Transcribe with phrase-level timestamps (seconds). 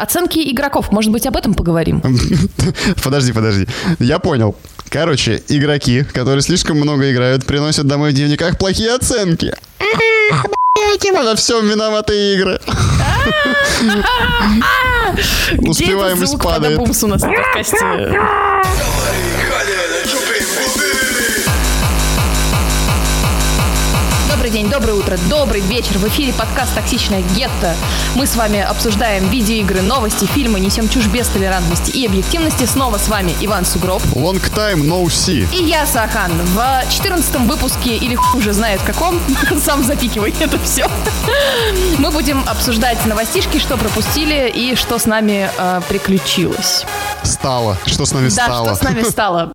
[0.00, 2.00] Оценки игроков, может быть, об этом поговорим?
[3.04, 3.66] Подожди, подожди.
[3.98, 4.56] Я понял.
[4.88, 9.54] Короче, игроки, которые слишком много играют, приносят домой в дневниках плохие оценки.
[10.74, 12.58] Блять, во всем виноваты игры.
[15.58, 16.78] Успеваемость падает.
[16.78, 17.76] у нас в подкасте?
[24.70, 25.98] доброе утро, добрый вечер.
[25.98, 27.74] В эфире подкаст «Токсичная гетто».
[28.14, 32.64] Мы с вами обсуждаем видеоигры, новости, фильмы, несем чушь без толерантности и объективности.
[32.64, 34.02] Снова с вами Иван Сугроб.
[34.14, 35.46] Long time no see.
[35.52, 36.32] И я, Сахан.
[36.54, 39.20] В 14 выпуске, или уже знает каком,
[39.64, 40.86] сам запикивай это все,
[41.98, 46.84] мы будем обсуждать новостишки, что пропустили и что с нами э, приключилось.
[47.22, 47.76] Стало.
[47.86, 48.66] Что с нами Да, стало?
[48.66, 49.52] что с нами стало.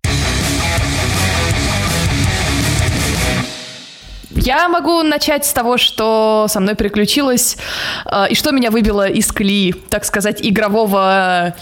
[4.46, 7.56] Я могу начать с того, что со мной приключилось,
[8.04, 11.56] э, и что меня выбило из колеи, так сказать, игрового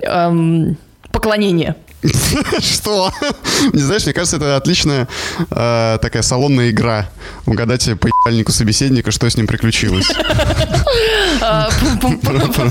[0.00, 0.76] эм,
[1.12, 1.76] поклонения.
[2.60, 3.12] Что?
[3.72, 5.06] Не знаешь, мне кажется, это отличная
[5.48, 7.08] э, такая салонная игра.
[7.46, 10.10] Угадать по ебальнику собеседника, что с ним приключилось.
[11.40, 11.66] Э,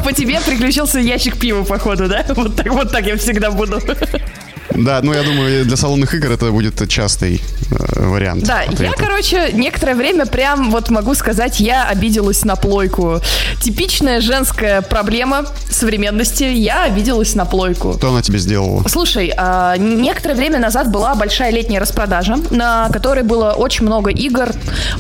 [0.03, 2.25] по- тебе приключился ящик пива, походу, да?
[2.35, 3.79] Вот так я всегда буду.
[4.75, 8.43] Да, ну я думаю, для салонных игр это будет частый э, вариант.
[8.43, 8.95] Да, я, ответа.
[8.97, 13.19] короче, некоторое время прям, вот могу сказать, я обиделась на плойку.
[13.61, 16.43] Типичная женская проблема современности.
[16.43, 17.93] Я обиделась на плойку.
[17.97, 18.83] Что она тебе сделала?
[18.87, 24.49] Слушай, а, некоторое время назад была большая летняя распродажа, на которой было очень много игр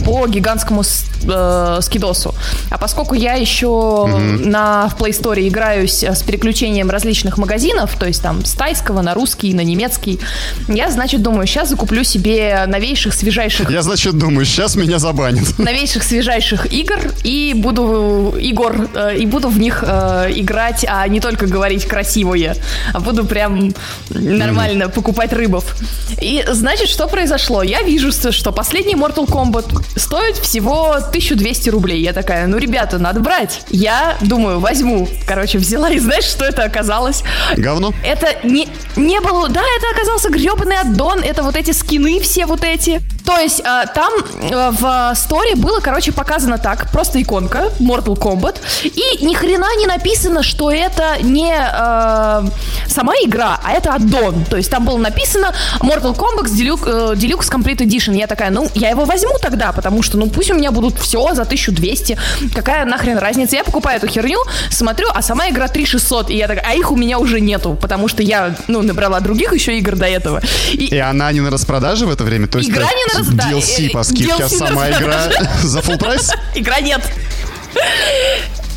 [0.05, 2.35] по гигантскому э, скидосу.
[2.69, 8.05] А поскольку я еще на в Play Store играюсь э, с переключением различных магазинов, то
[8.05, 10.19] есть там с тайского на русский, на немецкий,
[10.67, 15.47] я, значит, думаю, сейчас закуплю себе новейших, свежайших Я, значит, думаю, сейчас меня забанят.
[15.57, 21.19] новейших свежайших игр и буду игр э, и буду в них э, играть, а не
[21.19, 22.55] только говорить красивое,
[22.93, 23.73] а буду прям
[24.09, 25.75] нормально покупать рыбов.
[26.21, 27.63] И значит, что произошло?
[27.63, 32.01] Я вижу, что последний Mortal Kombat стоит всего 1200 рублей.
[32.01, 33.61] Я такая, ну, ребята, надо брать.
[33.69, 35.07] Я думаю, возьму.
[35.27, 37.23] Короче, взяла и знаешь, что это оказалось?
[37.57, 37.93] Говно?
[38.03, 39.42] Это не, не было...
[39.49, 41.19] Да, это оказался гребаный аддон.
[41.19, 43.01] Это вот эти скины все вот эти.
[43.25, 44.11] То есть э, там
[44.41, 46.91] э, в сторе было, короче, показано так.
[46.91, 48.57] Просто иконка Mortal Kombat.
[48.83, 52.43] И ни хрена не написано, что это не э,
[52.87, 54.43] сама игра, а это аддон.
[54.45, 58.17] То есть там было написано Mortal Kombat Deluxe, э, Deluxe Complete Edition.
[58.17, 61.33] Я такая, ну, я его возьму тогда, потому что, ну, пусть у меня будут все
[61.33, 62.17] за 1200.
[62.53, 63.55] Какая нахрен разница?
[63.55, 66.29] Я покупаю эту херню, смотрю, а сама игра 3600.
[66.29, 69.53] И я такая, а их у меня уже нету, потому что я, ну, набрала других
[69.53, 70.41] еще игр до этого.
[70.73, 72.47] И, И она не на распродаже в это время?
[72.47, 74.89] То есть Игра не на рас- да, DLC э, по скидке, а DLC на сама
[74.89, 75.29] игра
[75.63, 76.31] за full прайс?
[76.55, 77.01] игра нет.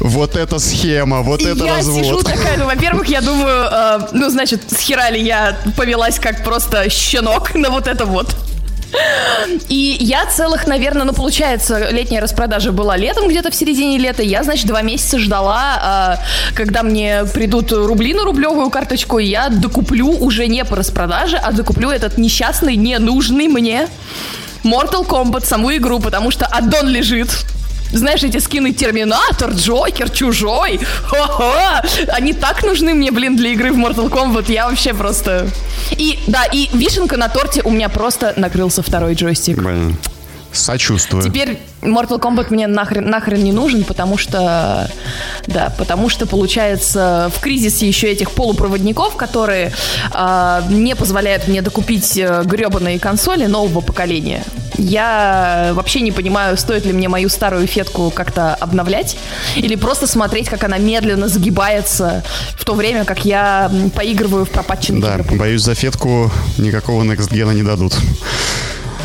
[0.01, 2.05] Вот это схема, вот И это я развод.
[2.05, 6.45] сижу такая, ну, во-первых, я думаю, э, ну, значит, с хера ли я повелась как
[6.45, 8.35] просто щенок на вот это вот.
[9.69, 14.23] И я целых, наверное, ну, получается, летняя распродажа была летом, где-то в середине лета.
[14.23, 16.19] Я, значит, два месяца ждала, а,
[16.55, 21.53] когда мне придут рубли на рублевую карточку, и я докуплю уже не по распродаже, а
[21.53, 23.89] докуплю этот несчастный, ненужный мне
[24.65, 27.31] Mortal Kombat, саму игру, потому что аддон лежит.
[27.93, 30.81] Знаешь, эти скины Терминатор, Джокер, Чужой.
[31.05, 31.53] Хо-хо!
[32.09, 34.53] Они так нужны мне, блин, для игры в Mortal Kombat.
[34.53, 35.49] Я вообще просто...
[35.93, 39.59] И, да, и вишенка на торте у меня просто накрылся второй джойстик.
[39.59, 39.97] Блин,
[40.57, 41.23] сочувствую.
[41.23, 44.91] Теперь Mortal Kombat мне нахрен, нахрен не нужен, потому что,
[45.47, 49.73] да, потому что, получается, в кризисе еще этих полупроводников, которые
[50.13, 54.45] а, не позволяют мне докупить э, гребаные консоли нового поколения.
[54.79, 59.17] Я вообще не понимаю, стоит ли мне мою старую фетку как-то обновлять
[59.57, 62.25] или просто смотреть, как она медленно загибается
[62.57, 67.55] в то время, как я поигрываю в пропатченный Да, боюсь, за фетку никакого Next Gen
[67.55, 67.95] не дадут.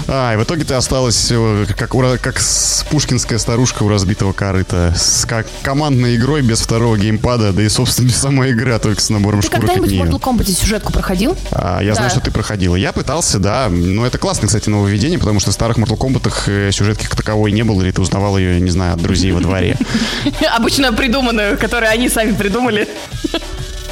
[0.08, 1.32] А, и в итоге ты осталась
[1.78, 1.92] как,
[2.22, 2.42] как
[2.90, 4.94] пушкинская старушка у разбитого корыта.
[4.96, 9.02] С как командной игрой без второго геймпада, да и, собственно, без самой игры, а только
[9.02, 10.10] с набором Ты шкурок от когда-нибудь.
[10.10, 11.38] Mortal Kombat сюжетку проходил?
[11.52, 12.16] А, я знаю, Да.
[12.16, 12.76] что ты проходила.
[12.76, 13.70] Я пытался, да.
[13.70, 17.52] Но это классное, кстати, нововведение, потому что в старых Mortal Kombat э, сюжетки как таковой
[17.52, 19.78] не было, или ты узнавал ее, не знаю, от друзей во дворе.
[20.56, 22.88] Обычно придуманную, которую они сами придумали.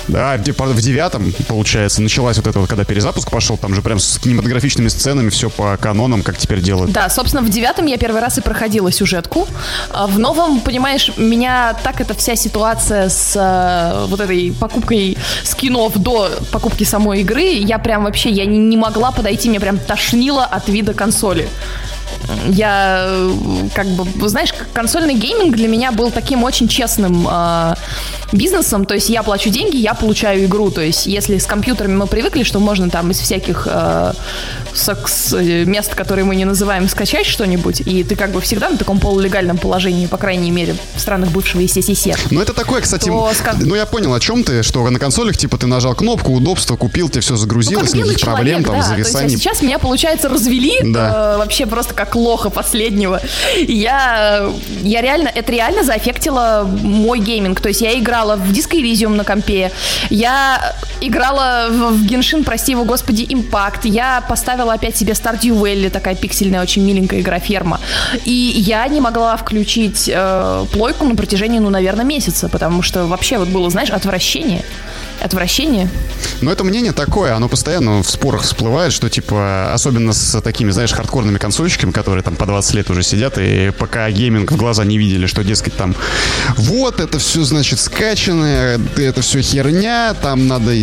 [0.10, 3.82] Да, в де- в девятом, получается, началась вот это вот, когда перезапуск пошел, там же
[3.82, 6.92] прям с кинематографичными сценами, все по канонам, как теперь делают.
[6.92, 9.48] Да, собственно, в девятом я первый раз и проходила сюжетку.
[9.92, 15.98] А В новом, понимаешь, меня так эта вся ситуация с э, вот этой покупкой скинов
[15.98, 20.44] до покупки самой игры, я прям вообще, я не, не могла подойти, меня прям тошнило
[20.44, 21.50] от вида консоли.
[22.48, 27.76] Я, э, как бы, знаешь, консольный гейминг для меня был таким очень честным, э,
[28.32, 32.08] бизнесом, то есть я плачу деньги, я получаю игру, то есть если с компьютерами мы
[32.08, 34.14] привыкли, что можно там из всяких э,
[34.74, 38.78] секс, э, мест, которые мы не называем, скачать что-нибудь, и ты как бы всегда на
[38.78, 42.20] таком полулегальном положении, по крайней мере, в странах бывшего СССР.
[42.32, 45.58] Ну это такое, кстати, то, ну я понял, о чем ты, что на консолях, типа,
[45.58, 49.32] ты нажал кнопку, удобство, купил, тебе все загрузилось, ну, никаких проблем, там, да, зависаний.
[49.32, 51.36] Есть, а сейчас меня, получается, развели да.
[51.36, 53.20] э, вообще просто как лоха последнего.
[53.58, 54.50] Я,
[54.84, 57.60] я реально, это реально заэффектило мой гейминг.
[57.60, 59.74] То есть я играла в Disco Elysium на компе,
[60.10, 65.90] я играла в, в Genshin, прости его, господи, Impact, я поставила опять себе Stardew Valley,
[65.90, 67.82] такая пиксельная, очень миленькая игра ферма.
[68.24, 73.38] И я не могла включить э, плойку на протяжении, ну, наверное, месяца, потому что вообще
[73.38, 74.64] вот было, знаешь, отвращение
[75.22, 75.90] отвращение.
[76.42, 80.92] Но это мнение такое, оно постоянно в спорах всплывает, что типа, особенно с такими, знаешь,
[80.92, 84.98] хардкорными консольщиками, которые там по 20 лет уже сидят, и пока гейминг в глаза не
[84.98, 85.96] видели, что, дескать, там,
[86.56, 90.74] вот, это все, значит, скачанное, это все херня, там надо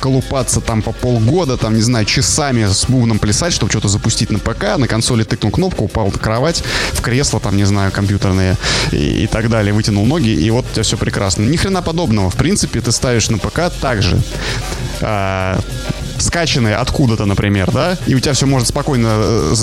[0.00, 4.38] колупаться там по полгода, там, не знаю, часами с бубном плясать, чтобы что-то запустить на
[4.38, 6.62] ПК, на консоли тыкнул кнопку, упал на кровать,
[6.92, 8.56] в кресло, там, не знаю, компьютерные
[8.92, 11.42] и, и так далее, вытянул ноги, и вот у тебя все прекрасно.
[11.42, 12.30] Ни хрена подобного.
[12.30, 14.18] В принципе, ты ставишь на ПК также
[15.02, 15.58] э,
[16.16, 19.54] скачанные откуда-то, например, да, и у тебя все может спокойно э,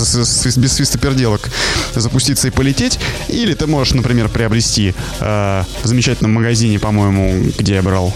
[0.56, 1.50] без свистоперделок
[1.96, 7.82] запуститься и полететь, или ты можешь, например, приобрести э, в замечательном магазине, по-моему, где я
[7.82, 8.14] брал,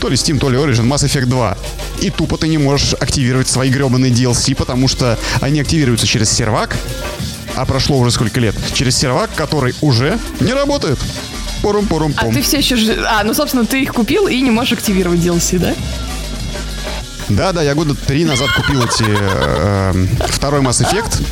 [0.00, 1.58] то ли Steam, то ли Origin, Mass Effect 2.
[2.00, 6.78] И тупо ты не можешь активировать свои гребаные DLC, потому что они активируются через сервак,
[7.56, 10.98] а прошло уже сколько лет, через сервак, который уже не работает.
[12.16, 12.76] А ты все еще...
[13.08, 15.74] А, ну, собственно, ты их купил и не можешь активировать DLC, да?
[17.28, 21.24] Да, да, я года три назад купил эти э, эм, второй Mass Effect.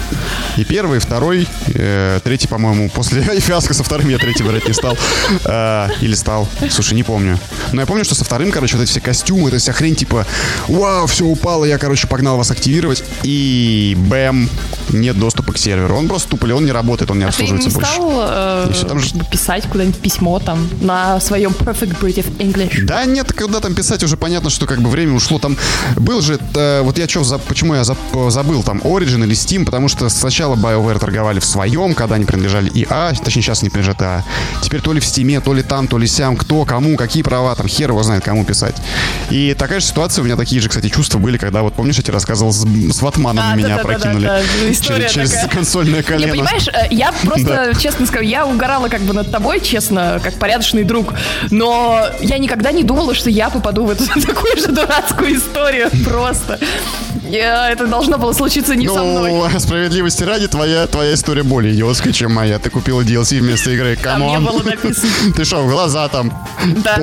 [0.56, 4.74] И первый, и второй, э, третий, по-моему, после фиаско со вторым я третий брать не
[4.74, 4.96] стал.
[5.44, 6.48] Э, или стал.
[6.70, 7.38] Слушай, не помню.
[7.72, 10.26] Но я помню, что со вторым, короче, вот эти все костюмы, эта вся хрень, типа,
[10.66, 13.04] вау, все упало, я, короче, погнал вас активировать.
[13.22, 14.50] И бэм,
[14.90, 15.96] нет доступа к серверу.
[15.96, 17.92] Он просто тупо, он не работает, он не а обслуживается ты не больше.
[17.92, 18.12] Стал,
[18.68, 19.14] э, все, там же...
[19.30, 22.82] писать куда-нибудь письмо там на своем Perfect British English?
[22.82, 25.38] Да нет, когда там писать, уже понятно, что как бы время ушло.
[25.38, 25.56] Там
[25.96, 27.96] был же, э, вот я что, почему я за,
[28.28, 32.70] забыл там Origin или Steam, потому что сначала BioWare торговали в своем, когда они принадлежали
[32.72, 34.22] EA, точнее сейчас не принадлежат EA.
[34.62, 37.54] Теперь то ли в Steam, то ли там, то ли сям, кто, кому, какие права,
[37.54, 38.76] там хер его знает, кому писать.
[39.30, 42.02] И такая же ситуация, у меня такие же, кстати, чувства были, когда вот, помнишь, я
[42.02, 44.24] тебе рассказывал, с, с Ватманом а, меня да, опрокинули.
[44.24, 44.74] Да, да, да.
[44.74, 46.26] Через, через консольное колено.
[46.26, 47.74] Не, понимаешь, э, я просто, да.
[47.74, 51.14] честно скажу, я угорала как бы над тобой, честно, как порядочный друг,
[51.50, 55.73] но я никогда не думала, что я попаду в эту такую же дурацкую историю
[56.04, 56.58] просто.
[57.22, 59.32] Я, это должно было случиться не ну, со мной.
[59.32, 62.58] Ну, справедливости ради, твоя, твоя история более идиотская, чем моя.
[62.58, 63.96] Ты купила DLC вместо игры.
[63.96, 64.34] Come on.
[64.34, 65.10] Там не было написано.
[65.36, 66.32] Ты что, в глаза там
[66.76, 66.96] да,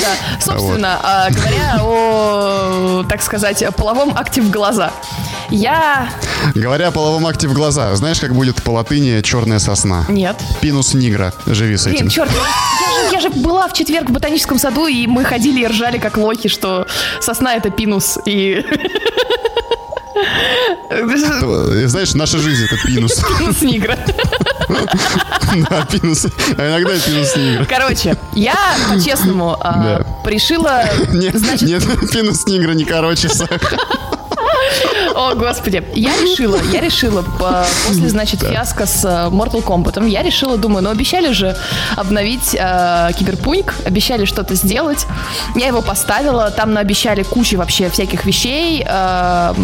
[0.00, 0.40] да.
[0.40, 1.04] Собственно, вот.
[1.04, 4.92] а, говоря о, так сказать, половом акте в глаза.
[5.52, 6.08] Я...
[6.54, 10.06] Говоря о половом акте в глаза, знаешь, как будет по латыни черная сосна?
[10.08, 10.36] Нет.
[10.60, 11.32] Pinus nigra.
[11.46, 11.98] Живи с этим.
[11.98, 15.60] Блин, черт, я же, я же была в четверг в ботаническом саду, и мы ходили
[15.60, 16.86] и ржали как лохи, что
[17.20, 18.64] сосна это пинус, и...
[21.86, 23.12] Знаешь, наша жизнь это пинус.
[23.38, 23.98] Пинус нигра.
[25.68, 26.26] Да, пинус.
[26.56, 27.64] А иногда пинус нигра.
[27.66, 28.56] Короче, я
[28.88, 30.84] по-честному а, решила...
[31.12, 33.78] Нет, нет, пинус нигра не короче, Саха.
[35.14, 35.82] О, господи.
[35.94, 37.22] Я решила, я решила,
[37.86, 41.56] после, значит, фиаско с э, Mortal Kombat, я решила, думаю, ну обещали же
[41.96, 45.06] обновить э, Киберпунк, обещали что-то сделать.
[45.54, 49.54] Я его поставила, там наобещали кучу вообще всяких вещей, э,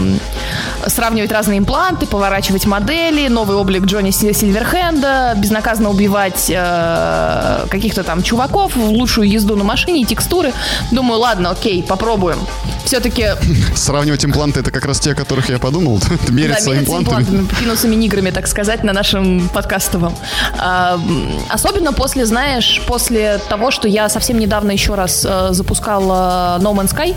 [0.86, 8.76] сравнивать разные импланты, поворачивать модели, новый облик Джонни Сильверхенда, безнаказанно убивать э, каких-то там чуваков,
[8.76, 10.52] лучшую езду на машине, текстуры.
[10.90, 12.38] Думаю, ладно, окей, попробуем.
[12.84, 13.28] Все-таки...
[13.74, 16.00] Сравнивать импланты это как раз те, которых я подумал.
[16.28, 17.22] Мериться да, имплантами.
[17.22, 20.14] имплантами, пинусами, ниграми, так сказать, на нашем подкастовом.
[20.58, 21.00] А,
[21.48, 26.94] особенно после, знаешь, после того, что я совсем недавно еще раз а, запускала No Man's
[26.94, 27.14] Sky,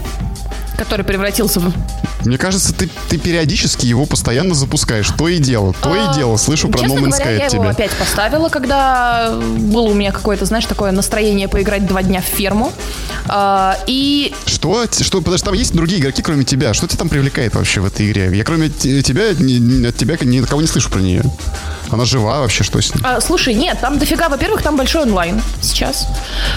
[0.77, 1.73] который превратился в
[2.25, 5.09] мне кажется, ты, ты периодически его постоянно запускаешь.
[5.17, 6.37] То и дело, то а, и дело.
[6.37, 10.65] Слышу про No Man's Sky я его опять поставила, когда было у меня какое-то, знаешь,
[10.65, 12.71] такое настроение поиграть два дня в ферму.
[13.27, 14.33] А, и...
[14.45, 14.85] Что?
[14.91, 15.19] Что?
[15.19, 16.73] Потому что там есть другие игроки, кроме тебя.
[16.73, 18.29] Что тебя там привлекает вообще в этой игре?
[18.35, 21.23] Я кроме тебя, от тебя никого не слышу про нее.
[21.89, 23.01] Она жива вообще, что с ней?
[23.03, 26.07] А, слушай, нет, там дофига, во-первых, там большой онлайн сейчас.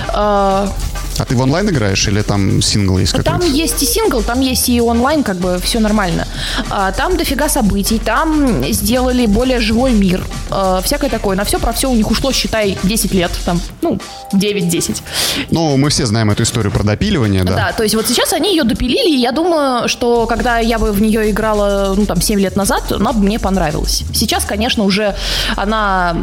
[0.09, 0.73] А,
[1.19, 3.31] А ты в онлайн играешь или там сингл есть какой-то?
[3.31, 6.27] Там есть и сингл, там есть и онлайн, как бы все нормально.
[6.71, 11.37] А, там дофига событий, там сделали более живой мир, а, всякое такое.
[11.37, 13.99] На все про все у них ушло, считай, 10 лет, там, ну,
[14.33, 15.03] 9-10.
[15.51, 17.55] Ну, мы все знаем эту историю про допиливание, да?
[17.55, 20.93] Да, то есть вот сейчас они ее допилили, и я думаю, что когда я бы
[20.93, 24.03] в нее играла, ну, там, 7 лет назад, она бы мне понравилась.
[24.13, 25.15] Сейчас, конечно, уже
[25.57, 26.17] она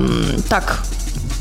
[0.50, 0.83] так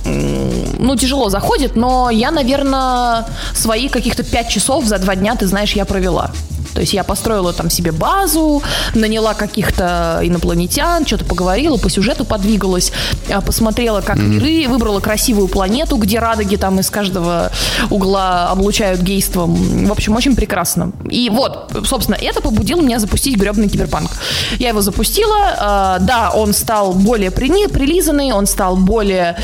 [0.04, 5.72] ну, тяжело заходит, но я, наверное, свои каких-то пять часов за два дня, ты знаешь,
[5.72, 6.30] я провела.
[6.74, 8.62] То есть я построила там себе базу,
[8.94, 12.92] наняла каких-то инопланетян, что-то поговорила, по сюжету подвигалась,
[13.28, 14.28] а, посмотрела, как mm-hmm.
[14.28, 17.50] миры, выбрала красивую планету, где радуги там из каждого
[17.90, 19.86] угла облучают гейством.
[19.86, 20.92] В общем, очень прекрасно.
[21.08, 24.10] И вот, собственно, это побудило меня запустить гребный киберпанк.
[24.58, 29.36] Я его запустила, э, да, он стал более при, прилизанный, он стал более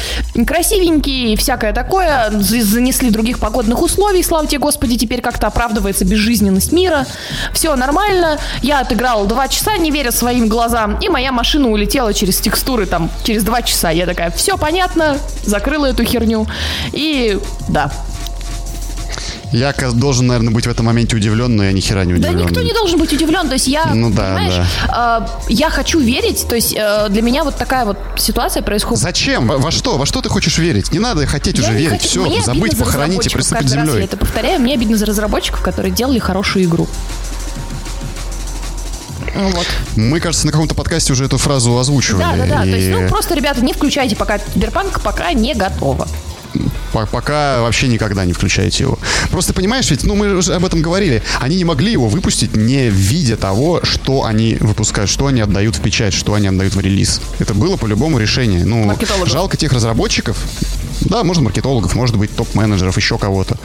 [0.47, 2.31] красивенький и всякое такое.
[2.31, 7.07] Занесли других погодных условий, слава тебе, Господи, теперь как-то оправдывается безжизненность мира
[7.53, 12.41] все нормально, я отыграла два часа, не веря своим глазам, и моя машина улетела через
[12.41, 13.91] текстуры там через два часа.
[13.91, 16.47] Я такая, все понятно, закрыла эту херню,
[16.93, 17.91] и да,
[19.57, 22.37] я должен, наверное, быть в этом моменте удивлен, но я ни хера не удивлен.
[22.37, 23.49] Да никто не должен быть удивлен.
[23.49, 24.55] То есть я, ну, да, понимаешь,
[24.89, 25.29] да.
[25.29, 26.47] Э, я хочу верить.
[26.49, 29.03] То есть э, для меня вот такая вот ситуация происходит.
[29.03, 29.47] Зачем?
[29.47, 29.97] Во, во что?
[29.97, 30.93] Во что ты хочешь верить?
[30.93, 32.03] Не надо хотеть я уже верить.
[32.03, 32.23] Хочу.
[32.23, 33.99] Все, мне забыть, похоронить и приступить землей.
[33.99, 34.61] Я это повторяю.
[34.61, 36.87] Мне обидно за разработчиков, которые делали хорошую игру.
[39.35, 39.67] Вот.
[39.97, 42.23] Мы, кажется, на каком-то подкасте уже эту фразу озвучивали.
[42.23, 42.65] Да, да, да.
[42.65, 42.71] И...
[42.71, 46.09] То есть, ну, просто, ребята, не включайте пока Киберпанк, пока не готово
[47.05, 48.99] пока вообще никогда не включайте его.
[49.31, 52.89] Просто понимаешь, ведь, ну, мы уже об этом говорили, они не могли его выпустить, не
[52.89, 57.21] видя того, что они выпускают, что они отдают в печать, что они отдают в релиз.
[57.39, 58.65] Это было по-любому решение.
[58.65, 60.39] Ну, жалко тех разработчиков,
[61.03, 63.57] да, может, маркетологов, может быть, топ-менеджеров, еще кого-то.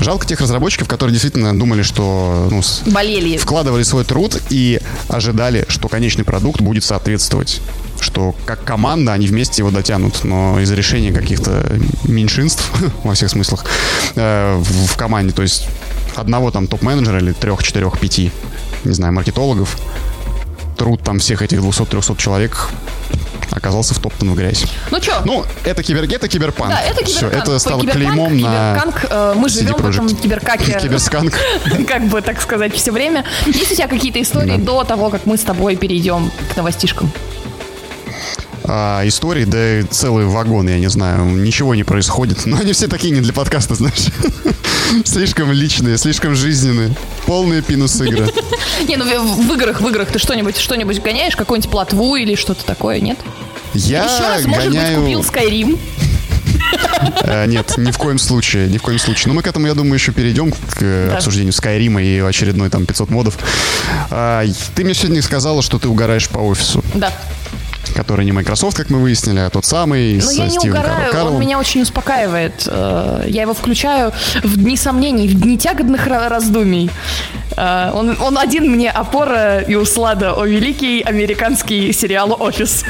[0.00, 3.36] Жалко тех разработчиков, которые действительно думали, что ну, Болели.
[3.36, 7.60] вкладывали свой труд и ожидали, что конечный продукт будет соответствовать
[8.00, 11.66] что как команда они вместе его дотянут, но из-за решения каких-то
[12.04, 12.70] меньшинств
[13.04, 13.64] во всех смыслах
[14.14, 15.68] э, в, команде, то есть
[16.16, 18.30] одного там топ-менеджера или трех, четырех, пяти,
[18.84, 19.78] не знаю, маркетологов,
[20.76, 22.70] труд там всех этих 200-300 человек
[23.50, 24.64] оказался втоптан в грязь.
[24.90, 25.22] Ну что?
[25.24, 26.70] Ну, это, кибер, это киберпанк.
[26.70, 27.16] Да, это киберпанк.
[27.16, 30.78] Все, это стало клеймом на киберпанк, э, Мы живем в этом киберкаке.
[30.80, 31.34] Киберсканк.
[31.88, 33.24] Как бы, так сказать, все время.
[33.46, 37.10] Есть у тебя какие-то истории до того, как мы с тобой перейдем к новостишкам?
[38.68, 42.44] А, историй, да и целый вагон, я не знаю, ничего не происходит.
[42.44, 44.08] Но они все такие не для подкаста, знаешь.
[45.04, 46.94] Слишком личные, слишком жизненные.
[47.26, 48.28] Полные пинус игры.
[48.86, 51.34] Не, ну в играх, в играх ты что-нибудь что-нибудь гоняешь?
[51.34, 53.18] Какую-нибудь платву или что-то такое, нет?
[53.74, 55.78] Я Еще раз, может быть, купил Skyrim?
[57.22, 59.28] Э, нет, ни в коем случае, ни в коем случае.
[59.28, 62.86] Но мы к этому, я думаю, еще перейдем к э, обсуждению Скайрима и очередной там
[62.86, 63.38] 500 модов.
[64.10, 64.44] А,
[64.74, 66.84] ты мне сегодня сказала, что ты угораешь по офису.
[66.94, 67.12] Да
[67.98, 71.34] который не Microsoft, как мы выяснили, а тот самый Но я не Стивеном угораю, Карлом.
[71.34, 72.62] он меня очень успокаивает.
[72.68, 74.12] Э, я его включаю
[74.44, 76.90] в дни сомнений, в дни тягодных раздумий.
[77.56, 82.84] Э, он, он один мне опора и услада о великий американский сериал «Офис».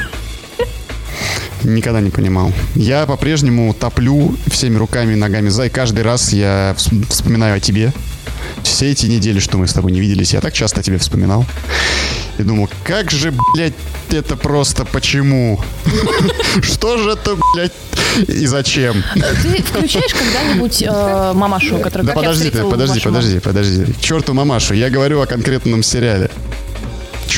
[1.63, 2.51] Никогда не понимал.
[2.75, 6.75] Я по-прежнему топлю всеми руками и ногами за, и каждый раз я
[7.09, 7.91] вспоминаю о тебе.
[8.61, 11.45] Все эти недели, что мы с тобой не виделись, я так часто о тебе вспоминал.
[12.39, 13.73] И думал, как же, блядь,
[14.09, 15.59] это просто почему?
[16.61, 17.73] Что же это, блядь,
[18.27, 19.03] и зачем?
[19.13, 23.85] Ты включаешь когда-нибудь э, мамашу, которая Да подожди ты, подожди, подожди, подожди.
[23.99, 26.31] Черту мамашу, я говорю о конкретном сериале.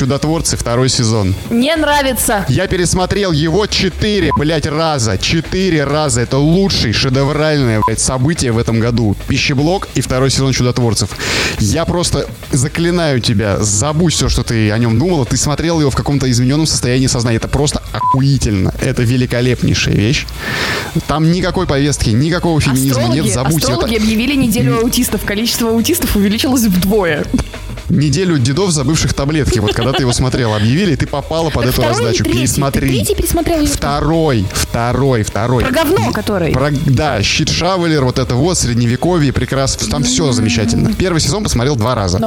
[0.02, 1.32] Чудотворцы, второй сезон.
[1.48, 2.44] Не нравится.
[2.48, 5.16] Я пересмотрел его четыре, блядь, раза.
[5.16, 6.22] Четыре раза.
[6.22, 9.14] Это лучший шедевральное, блядь, событие в этом году.
[9.28, 11.10] Пищеблок и второй сезон Чудотворцев.
[11.60, 15.24] Я просто заклинаю тебя, забудь все, что ты о нем думала.
[15.24, 17.36] Ты смотрел его в каком-то измененном состоянии сознания.
[17.36, 18.74] Это просто охуительно.
[18.80, 20.26] Это великолепнейшая вещь.
[21.06, 23.34] Там никакой повестки, никакого феминизма астрологи, нет.
[23.34, 24.02] Забудь астрологи это.
[24.02, 25.24] объявили неделю аутистов.
[25.24, 27.24] Количество аутистов увеличилось вдвое
[27.92, 29.58] неделю дедов, забывших таблетки.
[29.58, 32.24] Вот когда ты его смотрел, объявили, и ты попала под эту раздачу.
[32.24, 32.88] Пересмотри.
[32.88, 33.66] Третий пересмотрел.
[33.66, 35.64] Второй, второй, второй.
[35.64, 36.52] Про говно, который.
[36.52, 39.88] Про, да, щит Шавелер, вот это вот, средневековье, прекрасно.
[39.88, 40.92] Там все замечательно.
[40.94, 42.20] Первый сезон посмотрел два раза.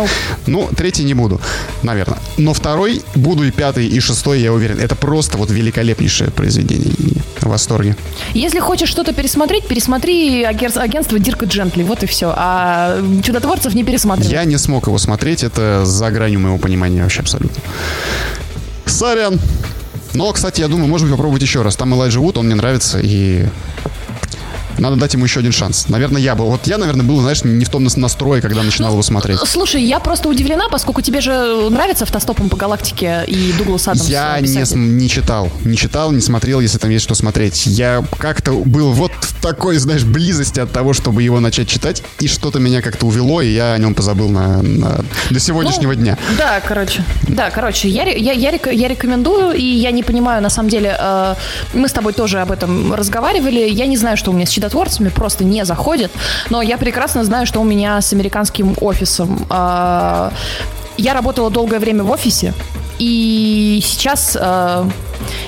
[0.46, 1.42] Ну, третий не буду,
[1.84, 2.20] наверное.
[2.38, 4.80] Но второй буду и пятый, и шестой, я уверен.
[4.80, 6.94] Это просто вот великолепнейшее произведение.
[7.46, 7.96] В восторге.
[8.34, 11.84] Если хочешь что-то пересмотреть, пересмотри агентство Дирка Джентли.
[11.84, 12.34] Вот и все.
[12.36, 14.32] А чудотворцев не пересматривай.
[14.32, 17.62] Я не смог его смотреть это за гранью моего понимания вообще абсолютно.
[18.88, 19.40] Сорян.
[20.16, 21.76] Но, кстати, я думаю, может быть, попробовать еще раз.
[21.76, 23.46] Там Элайджа Вуд, он мне нравится, и
[24.80, 25.88] Надо дать ему еще один шанс.
[25.90, 26.46] Наверное, я был.
[26.46, 29.40] Вот я, наверное, был, знаешь, не в том настрое, когда начинал его смотреть.
[29.46, 34.08] Слушай, я просто удивлена, поскольку тебе же нравится автостопом по галактике и Дуглас Адамс.
[34.08, 35.50] Я не, не читал.
[35.64, 37.66] Не читал, не смотрел, если там есть что смотреть.
[37.68, 42.28] Я как-то был вот в такой, знаешь, близости от того, чтобы его начать читать, и
[42.28, 46.18] что-то меня как-то увело, и я о нем позабыл на, на до сегодняшнего ну, дня.
[46.38, 47.04] Да, короче.
[47.28, 51.36] Да, короче, я, я, я, я рекомендую, и я не понимаю, на самом деле, э,
[51.74, 53.70] мы с тобой тоже об этом разговаривали.
[53.70, 56.12] Я не знаю, что у меня с читотворцами, просто не заходит,
[56.50, 59.46] но я прекрасно знаю, что у меня с американским офисом.
[59.50, 60.32] Э,
[60.98, 62.54] я работала долгое время в офисе,
[63.00, 64.90] и сейчас э,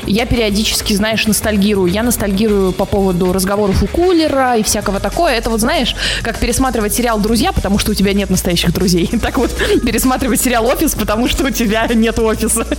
[0.05, 1.91] я периодически, знаешь, ностальгирую.
[1.91, 5.33] Я ностальгирую по поводу разговоров у кулера и всякого такое.
[5.33, 9.09] Это вот, знаешь, как пересматривать сериал «Друзья», потому что у тебя нет настоящих друзей.
[9.27, 9.51] Так вот,
[9.83, 12.65] пересматривать сериал «Офис», потому что у тебя нет офиса.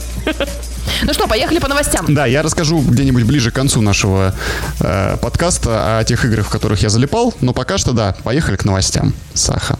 [1.03, 2.07] Ну что, поехали по новостям.
[2.09, 4.35] Да, я расскажу где-нибудь ближе к концу нашего
[4.81, 7.35] э, подкаста о тех играх, в которых я залипал.
[7.41, 9.13] Но пока что, да, поехали к новостям.
[9.35, 9.79] Саха.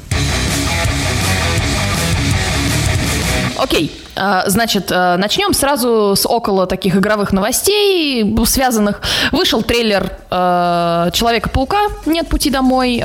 [3.59, 9.01] Окей, а, значит, а, начнем сразу с около таких игровых новостей, связанных.
[9.33, 13.03] Вышел трейлер а, Человека-паука «Нет пути домой».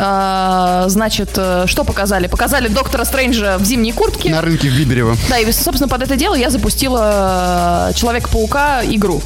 [0.88, 2.28] Значит, э, что показали?
[2.28, 4.30] Показали Доктора Стрэнджа в зимней куртке.
[4.30, 5.16] На рынке в Биберево.
[5.30, 9.22] Да, и, собственно, под это дело я запустила Человека-паука игру.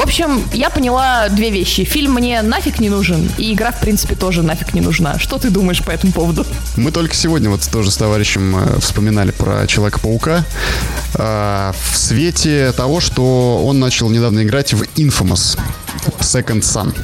[0.00, 1.84] В общем, я поняла две вещи.
[1.84, 5.18] Фильм мне нафиг не нужен, и игра, в принципе, тоже нафиг не нужна.
[5.18, 6.46] Что ты думаешь по этому поводу?
[6.76, 10.46] Мы только сегодня вот тоже с товарищем э, вспоминали про Человека-паука
[11.16, 15.58] э, в свете того, что он начал недавно играть в Infamous
[16.20, 16.96] Second Son.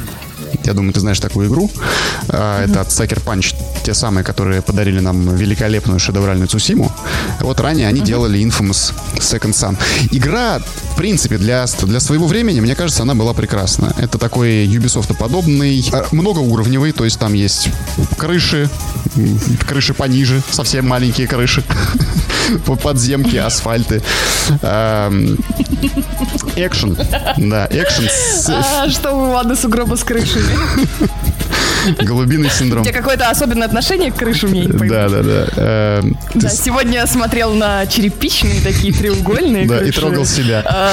[0.64, 1.70] Я думаю, ты знаешь такую игру.
[1.70, 2.70] Mm-hmm.
[2.70, 6.90] Это от Sucker Punch, те самые, которые подарили нам великолепную шедевральную Цусиму.
[7.40, 8.04] Вот ранее они mm-hmm.
[8.04, 9.76] делали Infamous Second Son.
[10.10, 10.60] Игра,
[10.92, 13.94] в принципе, для, для своего времени, мне кажется, она была прекрасна.
[13.98, 17.68] Это такой Ubisoft-подобный, а, многоуровневый, то есть там есть
[18.16, 18.68] крыши,
[19.66, 21.62] крыши пониже, совсем маленькие крыши,
[22.82, 24.02] подземки, асфальты.
[26.56, 26.96] Экшен,
[27.36, 28.08] да, экшен.
[28.48, 30.46] А, что вы, ладно, сугроба с крышами?
[32.00, 32.82] Голубиный синдром.
[32.82, 34.76] У тебя какое-то особенное отношение к крыше умеет?
[34.76, 35.46] Да, да, да.
[35.56, 40.62] Эм, да, сегодня я смотрел на черепичные такие треугольные Да, и трогал себя.
[40.64, 40.92] А,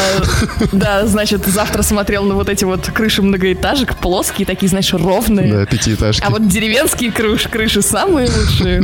[0.71, 5.53] да, значит, завтра смотрел на вот эти вот крыши многоэтажек, плоские, такие, знаешь, ровные.
[5.53, 6.23] Да, пятиэтажки.
[6.25, 8.83] А вот деревенские крыши, крыши самые лучшие.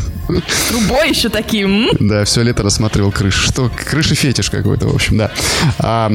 [0.70, 1.68] Трубой еще такие.
[2.00, 3.40] Да, все лето рассматривал крышу.
[3.40, 5.32] Что, крыши фетиш какой-то, в общем, да.
[5.80, 6.12] А,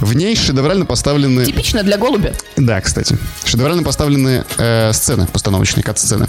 [0.00, 1.44] в ней шедеврально поставлены...
[1.44, 2.32] Типично для голубя.
[2.56, 3.18] Да, кстати.
[3.44, 6.28] Шедеврально поставлены э, сцены постановочные кат-сцены,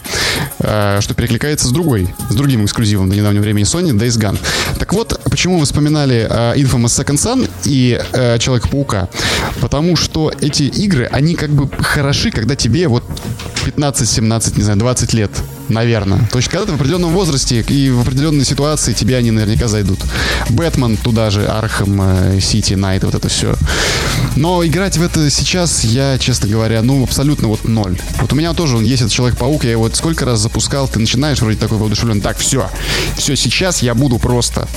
[0.60, 4.38] э, что перекликается с другой, с другим эксклюзивом до недавнего времени Sony, Days Gone.
[4.78, 9.10] Так вот, почему мы вспоминали э, Infamous Second Son и э, Человека-паука?
[9.62, 13.04] Потому что эти игры, они как бы хороши, когда тебе вот
[13.66, 15.32] 15, 17, не знаю, 20 лет,
[15.70, 16.28] наверное.
[16.32, 20.00] То есть, когда ты в определенном возрасте и в определенной ситуации тебе они наверняка зайдут.
[20.50, 23.56] Бэтмен туда же, Arkham, City, Knight, вот это все.
[24.36, 28.00] Но играть в это сейчас я, честно говоря, ну, абсолютно вот ноль.
[28.20, 31.00] Вот у меня тоже он есть, этот Человек-паук, я его вот сколько раз запускал, ты
[31.00, 32.70] начинаешь вроде такой воодушевлен, так, все,
[33.18, 34.68] все, сейчас я буду просто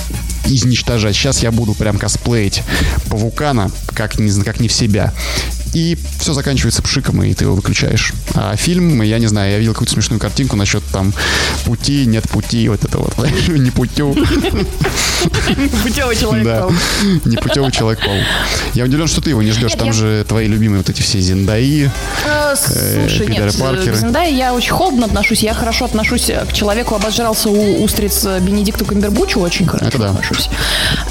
[0.45, 1.15] изничтожать.
[1.15, 2.63] Сейчас я буду прям косплеить
[3.09, 5.13] паукана, как не, как не в себя
[5.73, 8.13] и все заканчивается пшиком, и ты его выключаешь.
[8.35, 11.13] А фильм, я не знаю, я видел какую-то смешную картинку насчет там
[11.65, 13.15] пути, нет пути, вот это вот,
[13.47, 14.15] не путю.
[15.83, 16.73] Путевый Человек-паук.
[16.73, 18.23] Да, не путевый Человек-паук.
[18.73, 21.89] Я удивлен, что ты его не ждешь, там же твои любимые вот эти все Зиндаи,
[22.25, 23.95] э, э, Слушай, нет, Паркеры.
[23.95, 29.39] Зиндаи я очень холодно отношусь, я хорошо отношусь к человеку, обожрался у устриц Бенедикту Камбербучу,
[29.39, 30.09] очень хорошо да.
[30.11, 30.49] отношусь.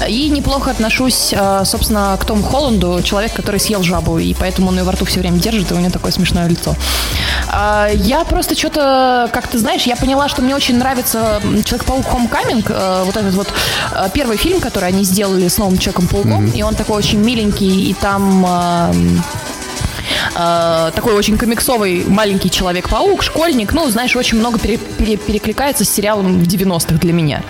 [0.07, 4.69] И неплохо отношусь, э, собственно, к Тому Холланду, человек, который съел жабу, и поэтому поэтому
[4.69, 6.75] он ее во рту все время держит, и у нее такое смешное лицо.
[7.49, 12.63] А, я просто что-то, как ты знаешь, я поняла, что мне очень нравится Человек-паук Homecoming,
[12.69, 13.47] э, вот этот вот
[13.93, 16.57] э, первый фильм, который они сделали с новым Человеком-пауком, mm-hmm.
[16.57, 18.45] и он такой очень миленький, и там
[20.35, 25.89] э, такой очень комиксовый маленький Человек-паук, школьник, ну, знаешь, очень много пере, пере, перекликается с
[25.89, 27.41] сериалом в 90-х для меня.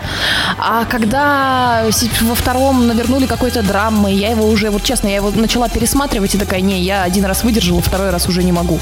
[0.58, 1.84] А когда
[2.22, 6.38] во втором навернули какой-то драмы, я его уже, вот честно, я его начала пересматривать и
[6.38, 8.80] такая, не, я один раз выдержала, второй раз уже не могу.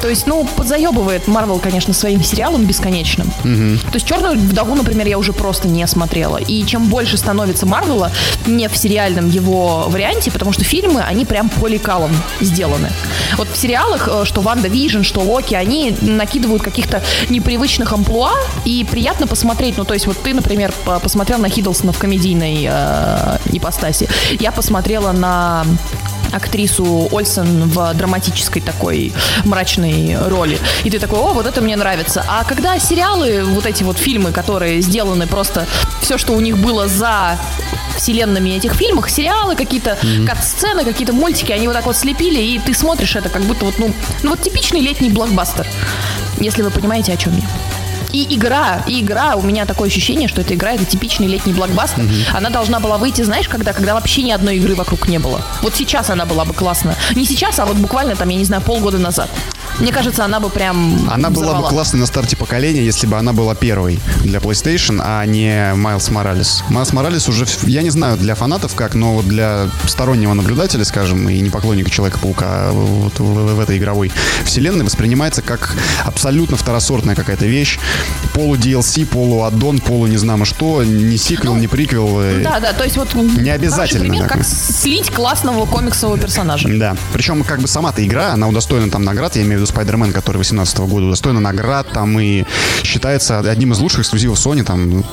[0.00, 3.28] То есть, ну, подзаебывает Марвел, конечно, своим сериалом бесконечным.
[3.44, 3.90] Угу.
[3.90, 6.36] То есть «Черную вдову», например, я уже просто не смотрела.
[6.36, 8.10] И чем больше становится Марвела
[8.46, 12.90] не в сериальном его варианте, потому что фильмы, они прям по лекалам сделаны.
[13.36, 18.32] Вот в сериалах, э, что WandaVision, что Локи, они накидывают каких-то непривычных амплуа,
[18.64, 19.76] и приятно посмотреть.
[19.78, 24.08] Ну, то есть вот ты, например, посмотрел на Хиддлсона в комедийной э, ипостаси.
[24.38, 25.64] Я посмотрела на
[26.32, 29.12] актрису Ольсен в драматической такой
[29.44, 30.58] мрачной роли.
[30.84, 32.24] И ты такой, о, вот это мне нравится.
[32.26, 35.66] А когда сериалы, вот эти вот фильмы, которые сделаны просто
[36.00, 37.38] все, что у них было за
[38.02, 40.26] вселенными этих фильмах, сериалы, какие-то mm-hmm.
[40.26, 43.78] кат-сцены, какие-то мультики, они вот так вот слепили, и ты смотришь это как будто вот,
[43.78, 45.66] ну, ну вот типичный летний блокбастер,
[46.40, 47.44] если вы понимаете, о чем я.
[48.12, 52.02] И игра, и игра, у меня такое ощущение, что эта игра это типичный летний блокбастер.
[52.02, 52.36] Mm-hmm.
[52.36, 55.40] Она должна была выйти, знаешь, когда, когда вообще ни одной игры вокруг не было.
[55.62, 56.96] Вот сейчас она была бы классная.
[57.14, 59.30] Не сейчас, а вот буквально там, я не знаю, полгода назад.
[59.78, 61.58] Мне кажется, она бы прям Она взорвала.
[61.58, 65.74] была бы классной на старте поколения, если бы она была первой для PlayStation, а не
[65.74, 66.62] Майлз Моралес.
[66.68, 71.28] Майлз Моралес уже, я не знаю, для фанатов как, но вот для стороннего наблюдателя, скажем,
[71.28, 74.12] и не поклонника Человека-паука вот в, в, в этой игровой
[74.44, 77.78] вселенной воспринимается как абсолютно второсортная какая-то вещь
[78.34, 82.20] полу DLC, полу не знаю что, не сиквел, ну, не приквел.
[82.20, 84.08] Э, да, да, то есть вот не обязательно.
[84.08, 86.68] Пример, как слить классного комиксового персонажа.
[86.68, 90.12] Да, причем как бы сама-то игра, она удостоена там наград, я имею в виду Spider-Man,
[90.12, 92.44] который 18 года, удостоена наград там и
[92.82, 95.04] считается одним из лучших эксклюзивов Sony там, ну,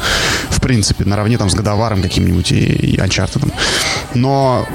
[0.50, 3.52] в принципе, наравне там с Годоваром каким-нибудь и, и Uncharted.
[4.16, 4.68] Но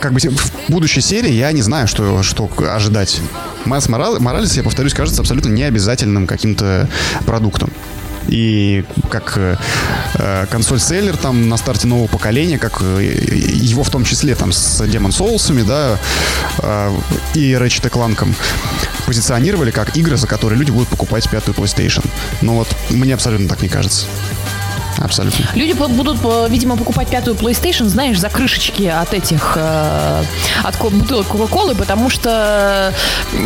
[0.00, 3.20] как бы в будущей серии я не знаю, что, что ожидать.
[3.64, 6.88] Майлз Моралес, я повторюсь, кажется абсолютно необязательным каким-то
[7.26, 7.70] продуктом
[8.28, 9.56] и как э,
[10.14, 14.80] э консоль-селлер там на старте нового поколения, как э, его в том числе там с
[14.82, 15.98] Demon Souls, да,
[16.58, 16.96] э,
[17.34, 18.26] и Ratchet Clank
[19.06, 22.04] позиционировали как игры, за которые люди будут покупать пятую PlayStation.
[22.42, 24.06] Но вот мне абсолютно так не кажется.
[25.00, 25.44] Абсолютно.
[25.54, 26.18] Люди будут,
[26.50, 30.22] видимо, покупать пятую PlayStation, знаешь, за крышечки от этих, э,
[30.62, 32.92] от бутылок Кока-Колы, потому что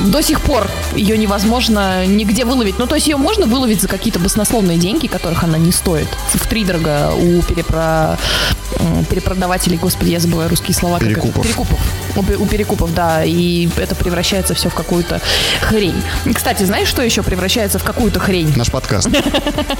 [0.06, 2.78] до сих пор ее невозможно нигде выловить.
[2.78, 6.08] Ну, то есть ее можно выловить за какие-то баснословные деньги, которых она не стоит.
[6.32, 8.18] В три дорого у перепро...
[9.10, 10.98] перепродавателей, господи, я забываю русские слова.
[10.98, 11.42] Перекупов.
[11.42, 11.78] Перекупов.
[12.16, 15.20] У, у перекупов, да, и это превращается все в какую-то
[15.60, 16.02] хрень.
[16.34, 18.52] Кстати, знаешь, что еще превращается в какую-то хрень?
[18.56, 19.08] Наш подкаст.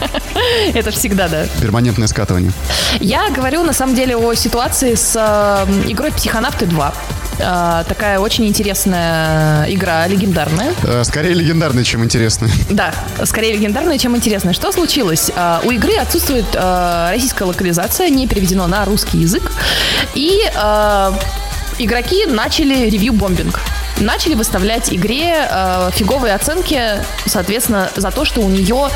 [0.75, 2.53] Это всегда, да перманентное скатывание.
[3.01, 6.93] Я говорю, на самом деле, о ситуации с э, игрой «Психонавты 2».
[7.39, 10.75] Uh, такая очень интересная игра, легендарная.
[10.83, 12.51] Uh, скорее легендарная, чем интересная.
[12.71, 12.93] Да,
[13.25, 14.53] скорее легендарная, чем интересная.
[14.53, 15.31] Что случилось?
[15.31, 19.51] Uh, у игры отсутствует российская локализация, не переведено на русский язык.
[20.15, 20.41] И
[21.79, 23.59] игроки начали ревью-бомбинг
[24.01, 26.81] начали выставлять игре э, фиговые оценки,
[27.27, 28.89] соответственно, за то, что у нее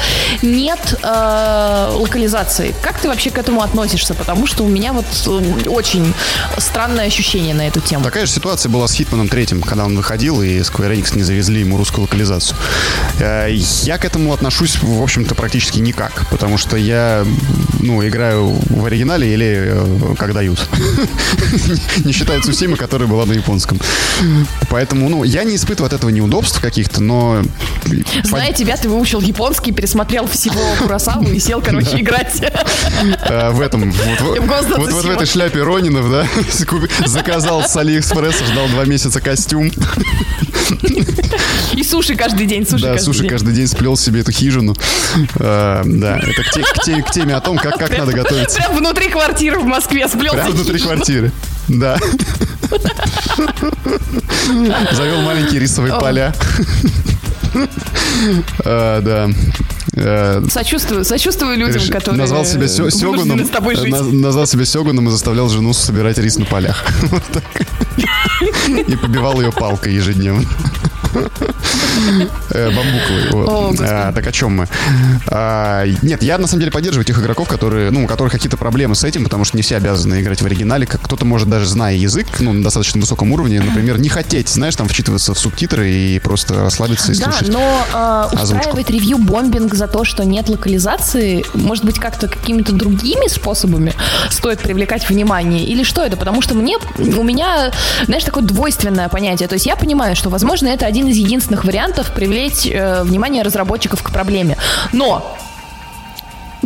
[0.42, 2.74] нет э, локализации.
[2.82, 4.14] Как ты вообще к этому относишься?
[4.14, 6.12] Потому что у меня вот э, очень
[6.58, 8.04] странное ощущение на эту тему.
[8.04, 11.60] Такая же ситуация была с Хитманом третьим, когда он выходил, и Square Enix не завезли
[11.60, 12.56] ему русскую локализацию.
[13.20, 17.24] Э, я к этому отношусь, в общем-то, практически никак, потому что я,
[17.80, 20.68] ну, играю в оригинале или э, как дают.
[22.04, 23.80] Не считая Цусимы, которая была на японском.
[24.70, 27.42] Поэтому Поэтому, ну, я не испытываю от этого неудобств каких-то, но...
[28.24, 32.40] Зная тебя, ты выучил японский, пересмотрел всего Курасаву и сел, короче, играть.
[32.40, 36.26] В этом, вот в этой шляпе Ронинов, да,
[37.06, 39.70] заказал с Алиэкспресса, ждал два месяца костюм.
[41.74, 44.74] И суши каждый день, суши Да, суши каждый день сплел себе эту хижину.
[45.38, 46.42] А, да, это
[47.02, 48.54] к теме о том, как надо готовить.
[48.54, 51.32] Прям внутри квартиры в Москве сплел Прям внутри квартиры,
[51.68, 51.98] да.
[54.92, 56.34] Завел маленькие рисовые поля.
[58.64, 59.30] А, да.
[59.96, 63.40] А, сочувствую, сочувствую людям, которые назвал себя Сёгуном,
[64.20, 66.84] назвал себя Сёгуном и заставлял жену собирать рис на полях.
[68.86, 70.46] И побивал ее палкой ежедневно.
[72.50, 73.88] Э, бамбуковый.
[73.88, 74.68] А, так о чем мы?
[75.28, 78.94] А, нет, я на самом деле поддерживаю тех игроков, которые, ну, у которых какие-то проблемы
[78.94, 80.86] с этим, потому что не все обязаны играть в оригинале.
[80.86, 84.88] Кто-то может даже, зная язык, ну, на достаточно высоком уровне, например, не хотеть, знаешь, там
[84.88, 87.50] вчитываться в субтитры и просто расслабиться и слушать.
[87.50, 87.58] Да,
[87.92, 93.92] но э, устраивать ревью-бомбинг за то, что нет локализации, может быть, как-то какими-то другими способами
[94.30, 95.64] стоит привлекать внимание?
[95.64, 96.16] Или что это?
[96.16, 97.72] Потому что мне, у меня,
[98.04, 99.48] знаешь, такое двойственное понятие.
[99.48, 104.02] То есть я понимаю, что, возможно, это один из единственных вариантов привлечь э, внимание разработчиков
[104.02, 104.56] к проблеме.
[104.92, 105.36] Но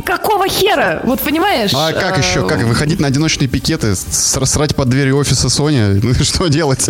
[0.05, 1.01] Какого хера?
[1.05, 1.73] Вот понимаешь?
[1.75, 2.47] А как еще?
[2.47, 6.01] Как выходить на одиночные пикеты, срать под дверью офиса Sony?
[6.11, 6.89] Ну что делать?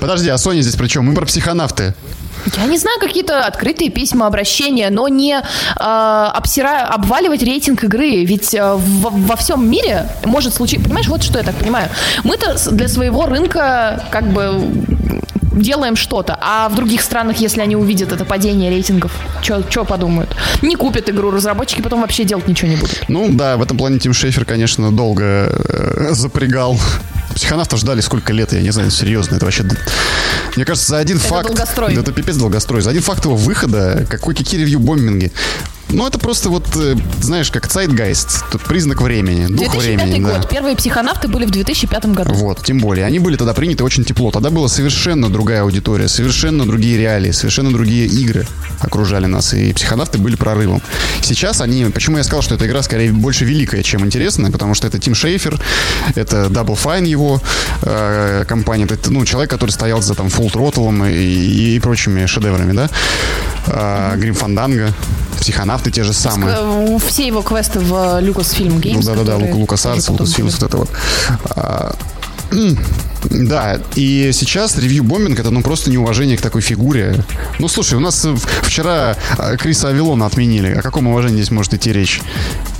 [0.00, 1.06] Подожди, а Sony здесь при чем?
[1.06, 1.94] Мы про психонавты.
[2.56, 5.42] Я не знаю, какие-то открытые письма, обращения, но не э,
[5.76, 6.86] обсира...
[6.86, 8.24] обваливать рейтинг игры.
[8.24, 10.84] Ведь э, в, во всем мире может случиться...
[10.84, 11.88] Понимаешь, вот что я так понимаю.
[12.24, 14.70] Мы-то для своего рынка как бы
[15.62, 16.38] делаем что-то.
[16.40, 20.34] А в других странах, если они увидят это падение рейтингов, что подумают?
[20.62, 23.04] Не купят игру, разработчики потом вообще делать ничего не будут.
[23.08, 26.78] Ну да, в этом плане Тим Шейфер, конечно, долго э, запрягал
[27.34, 29.64] Психонавтов ждали сколько лет, я не знаю, серьезно, это вообще...
[30.56, 31.46] Мне кажется, за один Это факт...
[31.46, 31.94] долгострой.
[31.94, 32.82] Это пипец долгострой.
[32.82, 35.30] За один факт его выхода, какой, какие ревью-бомбинги.
[35.90, 38.44] Ну, это просто вот, э, знаешь, как Zeitgeist.
[38.52, 40.24] Тут признак времени, дух 2005 времени.
[40.24, 40.38] да.
[40.38, 40.48] год.
[40.48, 42.32] Первые психонавты были в 2005 году.
[42.34, 43.06] Вот, тем более.
[43.06, 44.30] Они были тогда приняты очень тепло.
[44.30, 48.46] Тогда была совершенно другая аудитория, совершенно другие реалии, совершенно другие игры
[48.80, 49.54] окружали нас.
[49.54, 50.82] И психонавты были прорывом.
[51.22, 51.86] Сейчас они...
[51.86, 54.50] Почему я сказал, что эта игра скорее больше великая, чем интересная?
[54.50, 55.58] Потому что это Тим Шейфер,
[56.14, 57.40] это Double Fine его
[57.82, 58.84] э, компания.
[58.84, 62.90] Это ну, человек, который стоял за там Full Throttle и, и прочими шедеврами, да?
[63.66, 64.92] А, Грим Фанданга,
[65.78, 66.56] психонавты те же самые.
[66.58, 68.94] Э, Все его квесты в Lucasfilm Games.
[68.94, 70.50] Ну да-да-да, Лукас Филмс, были.
[70.50, 70.90] вот это вот.
[73.24, 77.24] А, Да, и сейчас ревью бомбинг это ну просто неуважение к такой фигуре.
[77.58, 80.72] Ну слушай, у нас э, вчера э, Криса Авилона отменили.
[80.72, 82.20] О каком уважении здесь может идти речь?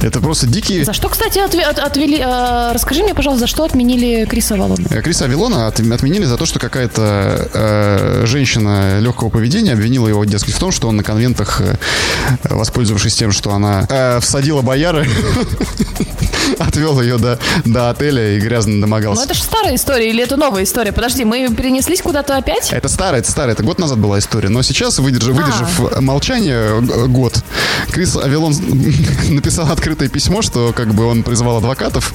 [0.01, 0.85] Это просто дикие...
[0.85, 2.19] За что, кстати, отве- от- отвели...
[2.21, 4.87] э, расскажи мне, пожалуйста, за что отменили Криса Валона?
[4.91, 10.25] Э, Криса Авилона от- отменили за то, что какая-то э, женщина легкого поведения обвинила его,
[10.25, 11.77] дескать, в том, что он на конвентах, э,
[12.45, 15.07] воспользовавшись тем, что она э, всадила бояры,
[16.59, 19.25] отвел ее до, до отеля и грязно Ну, домогался.
[19.25, 20.93] это же старая история или это новая история?
[20.93, 22.71] Подожди, мы перенеслись куда-то опять?
[22.71, 24.51] Это старая, это старая, это год назад была история.
[24.51, 25.41] Но сейчас, выдержав, А.
[25.41, 27.43] выдержав молчание э, год,
[27.91, 28.55] Крис Авилон
[29.31, 32.13] написал открытое письмо, что как бы он призвал адвокатов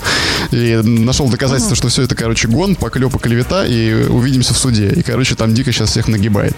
[0.52, 4.89] и нашел доказательства, что все это, короче, гон, поклеп и клевета, и увидимся в суде.
[4.89, 6.56] И, короче, там дико сейчас всех нагибает.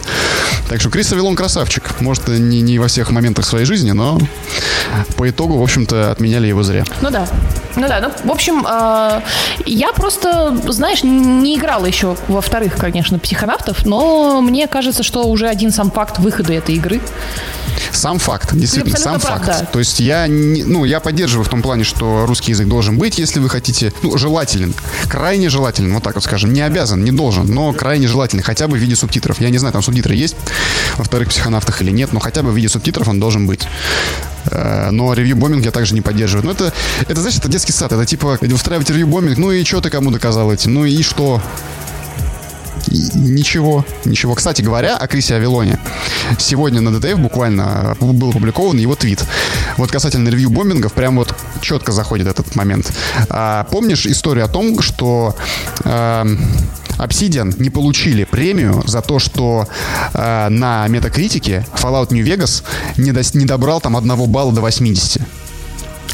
[0.67, 2.01] Так что Крис Авилон красавчик.
[2.01, 4.19] Может, не, не во всех моментах своей жизни, но
[5.15, 6.83] по итогу, в общем-то, отменяли его зря.
[7.01, 7.29] Ну да.
[7.75, 9.21] Ну да, ну, в общем, э,
[9.65, 15.47] я просто, знаешь, не играла еще во вторых, конечно, психонавтов, но мне кажется, что уже
[15.47, 17.01] один сам факт выхода этой игры.
[17.91, 19.45] Сам факт, действительно, сам прав, факт.
[19.45, 19.65] да.
[19.65, 23.19] То есть я, не- ну, я поддерживаю в том плане, что русский язык должен быть,
[23.19, 24.73] если вы хотите, ну, желателен,
[25.09, 28.77] крайне желателен, вот так вот скажем, не обязан, не должен, но крайне желательный, хотя бы
[28.77, 29.41] в виде субтитров.
[29.41, 30.35] Я не знаю, там субтитры есть
[30.97, 33.67] во вторых психонавтах или нет, но хотя бы в виде субтитров он должен быть.
[34.51, 36.45] Э, Но ревью-бомбинг я также не поддерживаю.
[36.45, 36.73] Ну, это,
[37.07, 37.91] это, знаешь, это детский сад.
[37.91, 39.37] Это типа устраивать ревью-бомбинг.
[39.37, 40.73] Ну и что ты кому доказал этим?
[40.73, 41.41] Ну и что?
[42.87, 44.35] Ничего, ничего.
[44.35, 45.79] Кстати говоря, о Крисе Авилоне.
[46.37, 49.23] Сегодня на ДТФ буквально был опубликован его твит.
[49.77, 52.93] Вот касательно ревью бомбингов, прям вот четко заходит этот момент.
[53.29, 55.35] А, помнишь историю о том, что
[55.83, 56.39] эм,
[56.97, 59.67] Obsidian не получили премию за то, что
[60.13, 62.63] э, на метакритике Fallout New Vegas
[62.97, 65.21] не, дос- не добрал там одного балла до 80.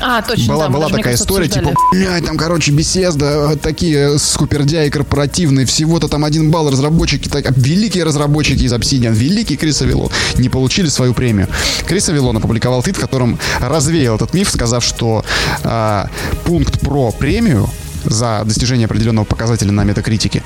[0.03, 1.69] А, точно, Была, да, была такая кажется, история, обсуждали.
[1.75, 8.03] типа, блядь, там, короче, беседа, такие скупердяи корпоративные, всего-то там один балл разработчики, так, великие
[8.03, 11.47] разработчики из Obsidian, великий Крис Авилон, не получили свою премию.
[11.85, 15.23] Крис Авилон опубликовал твит, в котором развеял этот миф, сказав, что
[15.63, 16.09] а,
[16.45, 17.69] пункт про премию
[18.03, 20.43] за достижение определенного показателя на метакритике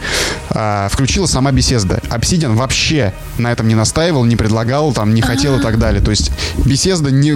[0.49, 2.01] а, включила сама Bethesda.
[2.09, 6.01] Obsidian вообще на этом не настаивал, не предлагал, там, не хотел и так далее.
[6.01, 7.35] То есть Bethesda не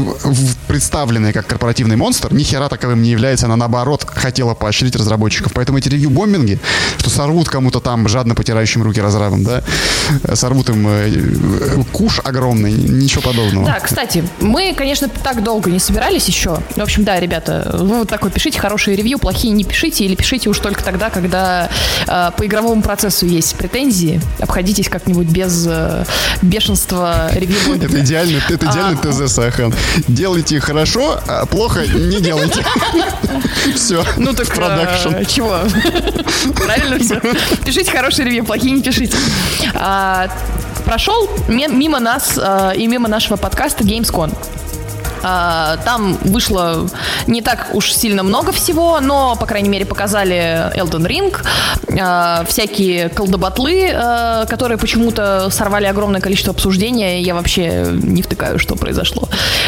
[0.67, 5.53] представленная как корпоративный монстр, ни хера таковым не является, она наоборот хотела поощрить разработчиков.
[5.53, 6.59] Поэтому эти ревью-бомбинги,
[6.97, 9.63] что сорвут кому-то там, жадно потирающим руки разрабам, да,
[10.33, 13.65] сорвут им э, куш огромный, ничего подобного.
[13.65, 16.59] Да, кстати, мы, конечно, так долго не собирались еще.
[16.75, 20.49] В общем, да, ребята, вы вот такой пишите хорошие ревью, плохие не пишите, или пишите
[20.49, 21.69] уж только тогда, когда
[22.07, 24.19] э, по игровому процессу есть претензии.
[24.39, 26.03] Обходитесь как-нибудь без э,
[26.41, 27.75] бешенства ревью.
[27.75, 29.11] Это идеальный, это идеальный А.
[29.11, 29.73] ТЗ, Сахан.
[30.07, 32.65] Делайте хорошо, а плохо не делайте.
[33.75, 34.03] Все.
[34.17, 35.09] Ну так продакшн.
[35.09, 35.59] э, чего?
[36.55, 37.21] Правильно все.
[37.63, 39.15] Пишите хорошие ревью, плохие не пишите.
[39.75, 40.27] А,
[40.85, 44.35] прошел мимо нас э, и мимо нашего подкаста Gamescom.
[45.23, 46.87] А, Там вышло
[47.27, 51.35] не так уж сильно много всего, но, по крайней мере, показали Elden Ring,
[51.99, 58.75] а, всякие колдобатлы, а, которые почему-то сорвали огромное количество обсуждения, я вообще не втыкаю, что
[58.75, 59.27] произошло.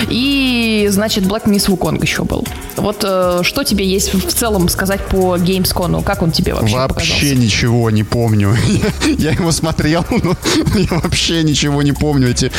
[0.09, 2.45] И, значит, Black Miss Wukong еще был.
[2.77, 6.03] Вот э, что тебе есть в целом сказать по Gamescom?
[6.03, 7.35] Как он тебе вообще, Вообще показался?
[7.35, 8.55] ничего не помню.
[9.17, 10.35] Я его смотрел, но
[10.75, 12.29] я вообще ничего не помню.
[12.31, 12.51] Эти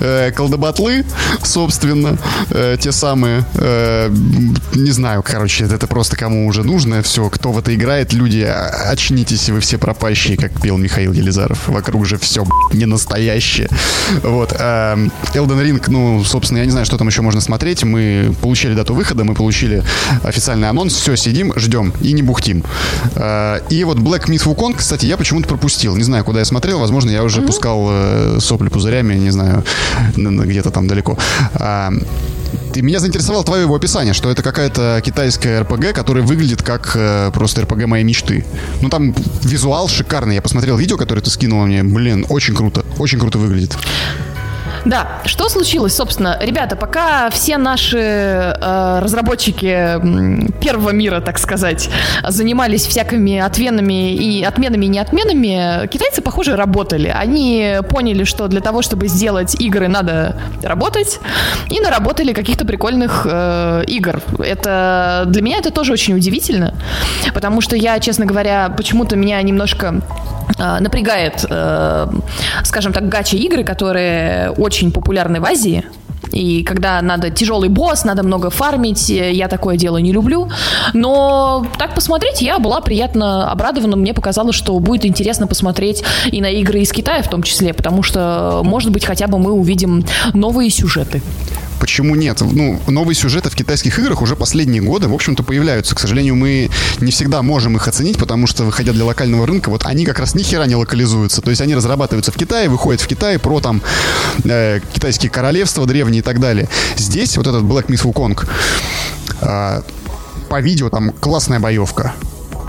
[0.00, 1.04] э, колдобатлы,
[1.42, 2.18] собственно,
[2.50, 4.10] э, те самые, э,
[4.74, 7.02] не знаю, короче, это просто кому уже нужно.
[7.02, 11.68] Все, кто в это играет, люди, а- очнитесь, вы все пропащие, как пел Михаил Елизаров.
[11.68, 13.68] Вокруг же все не настоящее.
[14.22, 14.54] Вот.
[14.58, 14.96] а,
[15.34, 17.84] Elden Ring, ну, собственно, я не знаю, что там еще можно смотреть.
[17.84, 19.82] Мы получили дату выхода, мы получили
[20.24, 20.94] официальный анонс.
[20.94, 22.64] Все, сидим, ждем и не бухтим.
[23.16, 25.96] А, И вот Black Myth Wukong, кстати, я почему-то пропустил.
[25.96, 26.78] Не знаю, куда я смотрел.
[26.80, 29.64] Возможно, я уже пускал э, сопли пузырями, не знаю,
[30.16, 31.18] где-то там далеко.
[31.54, 31.92] А,
[32.74, 37.30] И меня заинтересовало твое его описание, что это какая-то китайская РПГ, которая выглядит как э,
[37.32, 38.44] просто РПГ моей мечты.
[38.80, 40.36] Ну там визуал шикарный.
[40.36, 41.82] Я посмотрел видео, которое ты скинула мне.
[41.82, 42.84] Блин, очень круто.
[42.98, 43.76] Очень круто выглядит.
[44.84, 50.00] Да, что случилось, собственно, ребята, пока все наши э, разработчики
[50.60, 51.90] первого мира, так сказать,
[52.26, 57.08] занимались всякими отменами и отменами и неотменами, китайцы, похоже, работали.
[57.08, 61.20] Они поняли, что для того, чтобы сделать игры, надо работать,
[61.68, 64.22] и наработали каких-то прикольных э, игр.
[64.38, 66.74] Это для меня это тоже очень удивительно,
[67.34, 70.00] потому что я, честно говоря, почему-то меня немножко
[70.58, 72.06] напрягает, э,
[72.64, 75.84] скажем так, гача игры, которые очень популярны в Азии.
[76.32, 80.48] И когда надо тяжелый босс, надо много фармить, э, я такое дело не люблю.
[80.94, 83.96] Но так посмотреть, я была приятно обрадована.
[83.96, 88.02] Мне показалось, что будет интересно посмотреть и на игры из Китая в том числе, потому
[88.02, 91.22] что, может быть, хотя бы мы увидим новые сюжеты.
[91.80, 92.40] Почему нет?
[92.42, 95.94] Ну, новые сюжеты в китайских играх уже последние годы, в общем-то, появляются.
[95.94, 99.86] К сожалению, мы не всегда можем их оценить, потому что, выходя для локального рынка, вот
[99.86, 101.40] они как раз ни хера не локализуются.
[101.40, 103.80] То есть они разрабатываются в Китае, выходят в Китае про там
[104.44, 106.68] э, китайские королевства древние и так далее.
[106.96, 108.46] Здесь вот этот Black Myth Wukong,
[109.40, 109.82] э,
[110.50, 112.12] по видео там классная боевка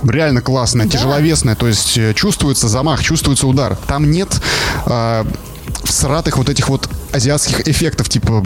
[0.03, 0.91] реально классная, да.
[0.91, 3.77] тяжеловесная, то есть э, чувствуется замах, чувствуется удар.
[3.87, 4.29] Там нет
[4.85, 5.23] э,
[5.91, 8.43] всратых вот этих вот азиатских эффектов, типа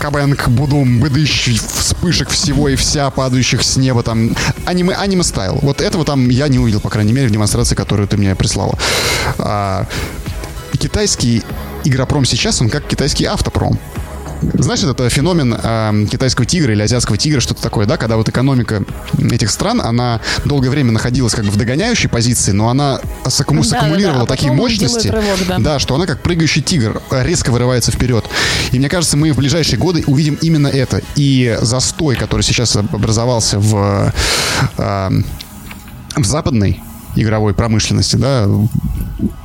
[0.00, 4.34] кабэнг, будум, быдыщ, вспышек всего и вся, падающих с неба, там,
[4.66, 5.58] аниме, аниме стайл.
[5.62, 8.78] Вот этого там я не увидел, по крайней мере, в демонстрации, которую ты мне прислала.
[9.38, 9.86] А,
[10.72, 11.42] китайский
[11.84, 13.78] игропром сейчас, он как китайский автопром.
[14.52, 18.84] Знаешь, это феномен э, китайского тигра или азиатского тигра, что-то такое, да, когда вот экономика
[19.18, 23.68] этих стран, она долгое время находилась как бы в догоняющей позиции, но она саккуму- да,
[23.68, 24.34] саккумулировала да, да.
[24.34, 25.58] А такие мощности, рывок, да.
[25.58, 28.24] да, что она как прыгающий тигр резко вырывается вперед.
[28.72, 31.00] И мне кажется, мы в ближайшие годы увидим именно это.
[31.16, 34.12] И застой, который сейчас образовался в,
[34.78, 35.10] э,
[36.16, 36.82] в западной
[37.16, 38.46] игровой промышленности, да,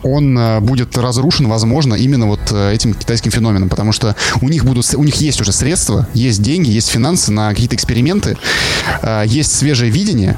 [0.04, 4.66] он э, будет разрушен, возможно, именно вот э, этим китайским феноменом, потому что у них
[4.66, 8.38] будут, у них есть уже средства, есть деньги, есть финансы на какие-то эксперименты,
[9.02, 10.38] э, есть свежее видение,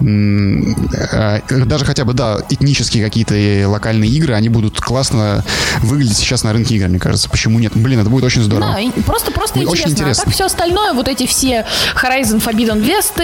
[0.00, 5.44] даже хотя бы, да, этнические какие-то локальные игры, они будут классно
[5.80, 7.28] выглядеть сейчас на рынке игр, мне кажется.
[7.30, 7.72] Почему нет?
[7.74, 8.76] Блин, это будет очень здорово.
[8.76, 9.72] Да, просто, просто интересно.
[9.72, 10.22] Очень интересно.
[10.22, 13.18] А так все остальное, вот эти все Horizon Forbidden West,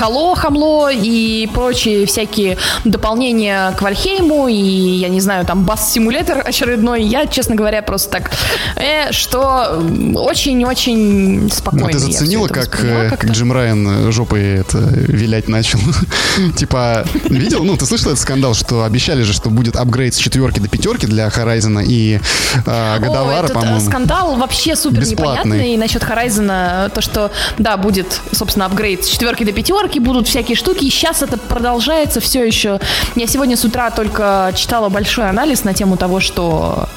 [0.00, 7.02] Halo, Хамло и прочие всякие дополнения к Вальхейму и, я не знаю, там бас-симулятор очередной,
[7.02, 8.30] я, честно говоря, просто так,
[8.76, 9.82] э, что
[10.14, 11.88] очень-очень спокойно.
[11.88, 15.78] А ты заценила, как, э, как Джим Райан жопой это вилять начал?
[16.56, 17.64] Типа, видел?
[17.64, 21.06] Ну, ты слышал этот скандал, что обещали же, что будет апгрейд с четверки до пятерки
[21.06, 22.20] для Horizon и
[22.66, 23.80] э, Годовара, по-моему.
[23.80, 25.74] скандал вообще супер непонятный.
[25.74, 30.56] И насчет Horizon, то, что, да, будет, собственно, апгрейд с четверки до пятерки, будут всякие
[30.56, 30.84] штуки.
[30.84, 32.80] И сейчас это продолжается все еще.
[33.14, 36.88] Я сегодня с утра только читала большой анализ на тему того, что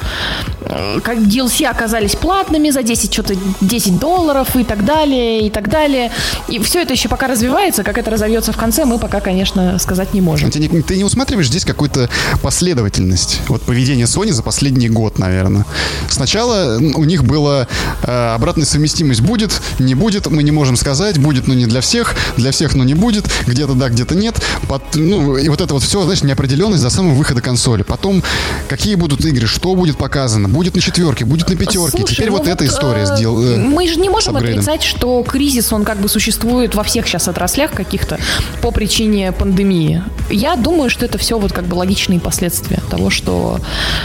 [0.60, 5.68] э, как DLC оказались платными за 10, что-то 10 долларов и так далее, и так
[5.68, 6.10] далее.
[6.48, 10.14] И все это еще пока развивается, как это разовьется в конце, мы пока, конечно, сказать
[10.14, 10.50] не можем.
[10.50, 12.10] Ты не, ты не усматриваешь здесь какую-то
[12.42, 13.40] последовательность?
[13.46, 15.64] Вот поведение Sony за последний год, наверное.
[16.08, 17.68] Сначала у них была
[18.02, 22.16] э, обратная совместимость будет, не будет, мы не можем сказать, будет, но не для всех,
[22.36, 24.42] для всех, но не будет, где-то да, где-то нет.
[24.68, 27.84] Под, ну, и вот это вот все, знаешь, неопределенность до самого выхода консоли.
[27.84, 28.24] Потом,
[28.68, 31.96] какие будут игры, что будет показано, будет на четверке, будет на пятерке.
[31.96, 33.54] Слушай, Теперь ну вот, вот эта история э, сделала.
[33.54, 37.28] Э, мы же не можем отрицать, что кризис, он как бы существует во всех сейчас
[37.28, 38.18] отраслях каких-то
[38.60, 40.02] по причине пандемии.
[40.30, 43.60] Я думаю, что это все вот как бы логичные последствия того, что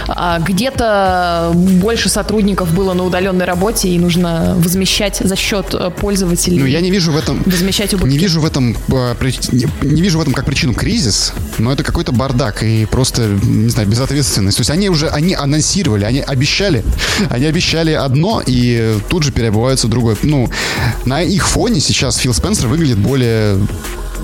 [0.09, 6.59] а, где-то больше сотрудников было на удаленной работе и нужно возмещать за счет э, пользователей.
[6.59, 7.41] Ну, я не вижу в этом...
[7.45, 8.09] Возмещать убытки.
[8.09, 9.15] Не вижу в этом, а,
[9.81, 13.87] не, вижу в этом как причину кризис, но это какой-то бардак и просто, не знаю,
[13.87, 14.57] безответственность.
[14.57, 16.83] То есть они уже, они анонсировали, они обещали,
[17.29, 20.17] они обещали одно и тут же переобуваются другое.
[20.21, 20.49] Ну,
[21.05, 23.57] на их фоне сейчас Фил Спенсер выглядит более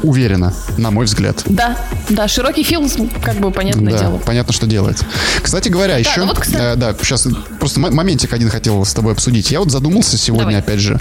[0.03, 1.43] уверенно, на мой взгляд.
[1.45, 1.77] Да,
[2.09, 2.89] да, широкий фил,
[3.23, 4.17] как бы понятное да, дело.
[4.17, 5.03] понятно, что делает.
[5.41, 6.73] Кстати говоря, да, еще, вот, кстати...
[6.73, 7.27] э, да, сейчас
[7.59, 9.51] просто моментик один хотел с тобой обсудить.
[9.51, 10.59] Я вот задумался сегодня, Давай.
[10.59, 10.99] опять же,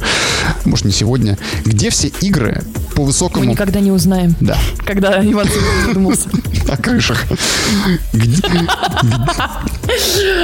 [0.65, 2.63] может не сегодня, где все игры
[2.95, 3.45] по высокому...
[3.45, 4.35] Мы никогда не узнаем.
[4.41, 4.59] Да.
[4.85, 5.49] Когда Иван
[5.87, 6.29] задумался.
[6.69, 7.25] О крышах.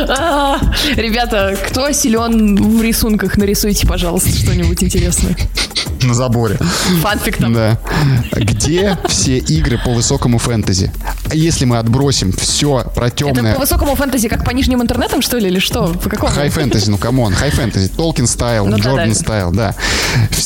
[0.08, 0.58] А,
[0.96, 5.36] ребята, кто силен в рисунках, нарисуйте, пожалуйста, что-нибудь интересное
[6.06, 6.58] на заборе.
[7.02, 7.52] Фанфиктом.
[7.52, 7.78] Да.
[8.32, 10.92] Где все игры по высокому фэнтези?
[11.32, 13.50] Если мы отбросим все про темное...
[13.50, 15.88] Это по высокому фэнтези, как по нижним интернетам, что ли, или что?
[15.94, 16.32] По какому?
[16.32, 19.14] High fantasy, ну come on, high fantasy, Tolkien style, Ну да, Джордан да.
[19.14, 19.74] style, да.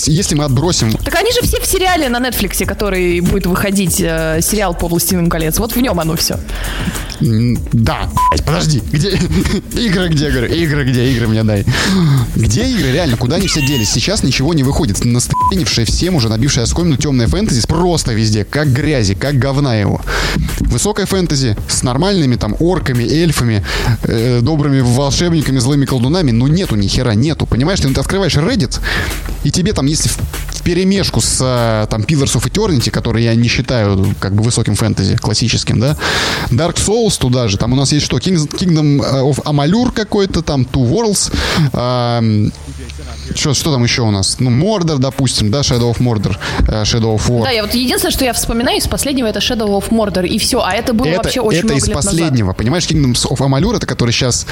[0.07, 4.41] Если мы отбросим Так они же все в сериале на Netflix, который будет выходить, э,
[4.43, 5.59] сериал по «Властелину колец».
[5.59, 6.39] Вот в нем оно все.
[7.21, 8.09] Да,
[8.47, 9.11] подожди, где
[9.75, 11.67] игры, где, говорю, игры, где, игры мне дай.
[12.35, 13.91] Где игры, реально, куда они все делись?
[13.91, 15.05] Сейчас ничего не выходит.
[15.05, 20.01] Настынившая всем уже, набившая оскомину темная фэнтези просто везде, как грязи, как говна его.
[20.71, 23.65] Высокая фэнтези с нормальными там орками, эльфами,
[24.03, 27.47] э, добрыми волшебниками, злыми колдунами, ну нету ни хера, нету.
[27.47, 28.81] Понимаешь, ты, открываешь Reddit,
[29.43, 33.49] и тебе там, если в, перемешку с э, там Pillars of Eternity, который я не
[33.49, 35.97] считаю как бы высоким фэнтези, классическим, да,
[36.51, 40.63] Dark Souls туда же, там у нас есть что, Kings- Kingdom of Amalur какой-то, там
[40.63, 41.33] Two Worlds,
[41.73, 42.53] эм,
[43.35, 44.37] что, что там еще у нас?
[44.41, 46.37] Ну, Мордор, допустим, да, Shadow of Mordor,
[46.69, 47.43] э, Shadow of War.
[47.45, 50.61] Да, я вот единственное, что я вспоминаю из последнего, это Shadow of Mordor, и все.
[50.61, 53.77] А это было это, вообще очень это много из лет последнего, понимаешь, Kingdoms of Amalur,
[53.77, 54.47] это который сейчас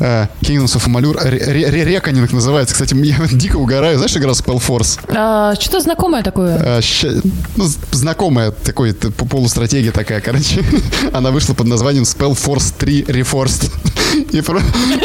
[0.00, 2.74] э, Kingdoms of Amalur Реконинг называется.
[2.74, 3.96] Кстати, я дико угораю.
[3.96, 4.96] Знаешь, игра Spellforce?
[5.08, 5.16] назад.
[5.16, 6.58] А, что-то знакомое такое.
[6.58, 7.20] Э, ща-
[7.56, 10.62] ну, з- знакомая такой полустратегия такая, короче.
[11.12, 13.70] Она вышла под названием Spellforce 3 Reforced.
[14.32, 14.60] И про...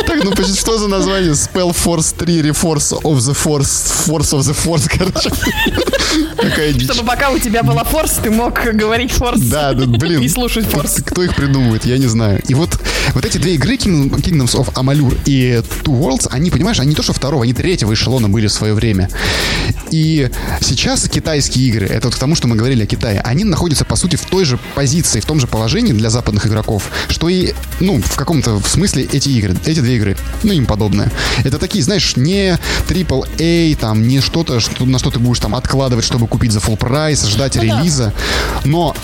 [0.06, 1.32] Так, ну что за название?
[1.32, 4.07] Spellforce 3 Reforce of the Force.
[4.07, 5.31] Force of the Force, короче.
[6.38, 6.84] Какая дичь.
[6.90, 9.40] Чтобы пока у тебя была форс, ты мог говорить форс.
[9.42, 10.22] Да, да, блин.
[10.22, 10.98] И слушать форс.
[11.06, 12.42] Кто их придумывает, я не знаю.
[12.48, 12.80] И вот,
[13.14, 16.96] вот эти две игры, King- Kingdoms of Amalur и Two Worlds, они, понимаешь, они не
[16.96, 19.10] то, что второго, они третьего эшелона были в свое время.
[19.92, 20.30] И
[20.62, 23.96] сейчас китайские игры, это вот к тому, что мы говорили о Китае, они находятся, по
[23.96, 28.02] сути, в той же позиции, в том же положении для западных игроков, что и, ну,
[28.02, 31.12] в каком-то смысле эти игры, эти две игры, ну, им подобное.
[31.44, 32.58] Это такие, знаешь, не
[32.90, 36.78] AAA, там, не что-то, что, на что ты будешь там откладывать, чтобы купить за full
[36.78, 37.80] прайс, ждать Ну да.
[37.80, 38.14] релиза,
[38.66, 38.96] но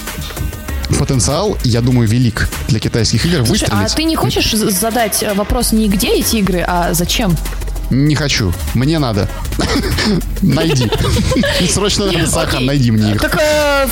[0.99, 3.95] потенциал, я думаю, велик для китайских игр Слушай, а выстрелить.
[3.95, 7.35] ты не хочешь задать э, вопрос не где эти игры, а зачем?
[7.89, 8.53] Не хочу.
[8.73, 9.29] Мне надо.
[10.41, 10.89] Найди.
[11.69, 12.67] Срочно надо, Саха, Окей.
[12.67, 13.21] найди мне их.
[13.21, 13.39] Так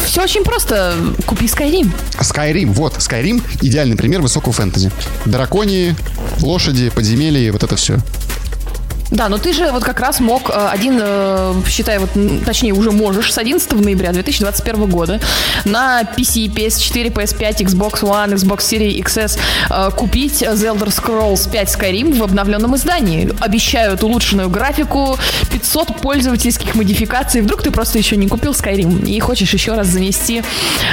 [0.06, 0.96] все очень просто.
[1.26, 1.92] Купи Skyrim.
[2.20, 4.92] Skyrim, вот, Skyrim идеальный пример высокого фэнтези.
[5.26, 5.96] Драконии,
[6.40, 8.00] лошади, подземелья, вот это все.
[9.12, 12.10] Да, но ты же вот как раз мог э, один, э, считай, вот,
[12.46, 15.20] точнее, уже можешь с 11 ноября 2021 года
[15.66, 19.38] на PC, PS4, PS5, Xbox One, Xbox Series XS
[19.70, 23.30] э, купить The Elder Scrolls 5 Skyrim в обновленном издании.
[23.42, 25.18] Обещают улучшенную графику,
[25.52, 27.42] 500 пользовательских модификаций.
[27.42, 30.42] Вдруг ты просто еще не купил Skyrim и хочешь еще раз занести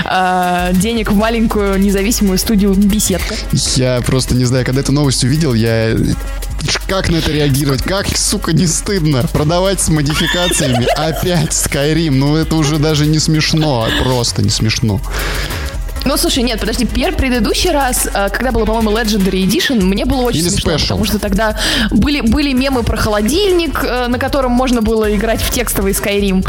[0.05, 3.37] э, денег в маленькую независимую студию Беседка.
[3.77, 5.97] Я просто не знаю, когда эту новость увидел, я...
[6.87, 7.83] Как на это реагировать?
[7.83, 12.13] Как, сука, не стыдно продавать с модификациями опять Skyrim?
[12.13, 15.01] Ну, это уже даже не смешно, а просто не смешно.
[16.05, 20.23] Ну, слушай, нет, подожди, пер предыдущий раз, э, когда было, по-моему, Legendary Edition, мне было
[20.23, 20.81] очень Или смешно, Special.
[20.83, 21.59] потому что тогда
[21.91, 26.47] были, были мемы про холодильник, э, на котором можно было играть в текстовый Skyrim.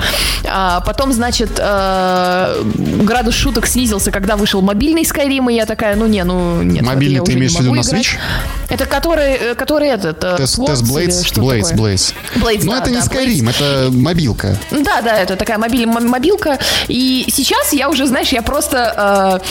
[0.49, 2.63] А потом, значит, э,
[3.03, 6.83] градус шуток снизился, когда вышел мобильный Skyrim, и я такая, ну не, ну нет.
[6.83, 7.81] Мобильный ты имеешь в виду на.
[7.81, 8.17] Switch?
[8.69, 10.19] Это который, который этот...
[10.37, 11.73] Тест, Blades, Blades?
[11.75, 12.13] Blades.
[12.35, 14.57] Blades, Но это не Skyrim, это мобилка.
[14.71, 16.59] Да, да, это такая мобиль- мобилка.
[16.87, 19.41] И сейчас я уже, знаешь, я просто...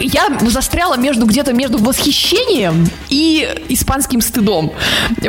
[0.00, 4.72] я застряла между где-то между восхищением и испанским стыдом.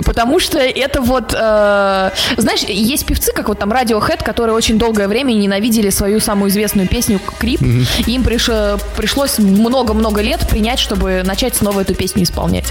[0.05, 1.33] Потому что это вот...
[1.33, 6.49] э, знаешь, есть певцы, как вот там Radiohead, которые очень долгое время ненавидели свою самую
[6.49, 7.61] известную песню «Крип».
[7.61, 12.65] И им приш- пришлось много-много лет принять, чтобы начать снова эту песню исполнять.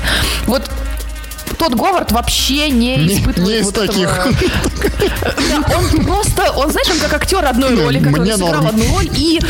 [0.47, 0.71] Вот
[1.61, 4.09] тот Говард вообще не, Не- испытывает не из вот таких.
[4.09, 4.35] этого-
[5.51, 8.67] да, он просто, он, знаешь, он как актер одной Не, роли, который мне сыграл норм.
[8.69, 9.41] одну роль и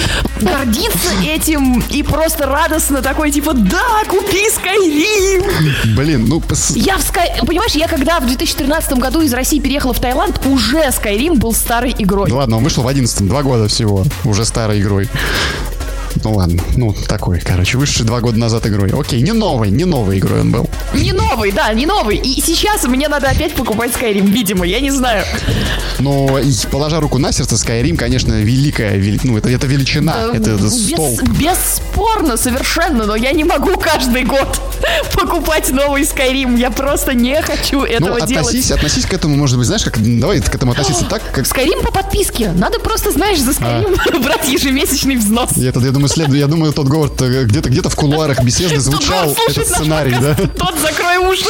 [0.40, 5.94] гордится этим, и просто радостно такой, типа, да, купи Skyrim!
[5.96, 6.40] Блин, ну...
[6.40, 7.46] пос- Я в Sky...
[7.46, 11.94] Понимаешь, я когда в 2013 году из России переехала в Таиланд, уже Skyrim был старой
[11.96, 12.28] игрой.
[12.28, 15.08] Ну ладно, он вышел в 11 два года всего, уже старой игрой.
[16.24, 18.90] Ну ладно, ну такой, короче, вышедший два года назад игрой.
[18.90, 20.68] Окей, не новой, не новой игрой он был.
[20.92, 22.16] Не новый, да, не новый.
[22.16, 25.24] И сейчас мне надо опять покупать Skyrim, видимо, я не знаю.
[25.98, 26.38] Но,
[26.70, 30.64] положа руку на сердце, Skyrim, конечно, великая, вели- ну это, это величина, Э, это, это
[30.64, 31.22] без- столб.
[31.38, 34.60] Бесспорно, совершенно, но я не могу каждый год
[35.14, 36.58] покупать новый Skyrim.
[36.58, 38.46] Я просто не хочу Ну, этого делать.
[38.48, 41.44] относись, относись к этому, может быть, знаешь, как, давай к этому относиться так, как...
[41.44, 42.50] Skyrim по подписке.
[42.52, 44.18] Надо просто, знаешь, за Skyrim А.
[44.22, 45.50] брать ежемесячный взнос.
[45.56, 46.32] Я, я думаю, след...
[46.34, 50.34] я думаю, тот Говард э, где-то где-то в кулуарах беседы звучал этот сценарий, да?
[50.34, 51.44] Тот закрой уши.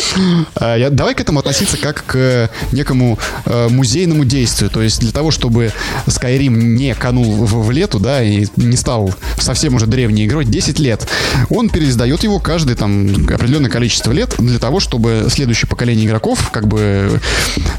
[0.56, 4.70] А, я- давай к этому относиться как к э, некому э, музейному действию.
[4.70, 5.72] То есть для того, чтобы
[6.06, 11.06] Skyrim не канул в, лету, да, и не стал совсем уже древней игрой, 10 лет,
[11.48, 16.66] он переиздает его каждый там определенное количество лет для того, чтобы следующее поколение игроков как
[16.66, 17.20] бы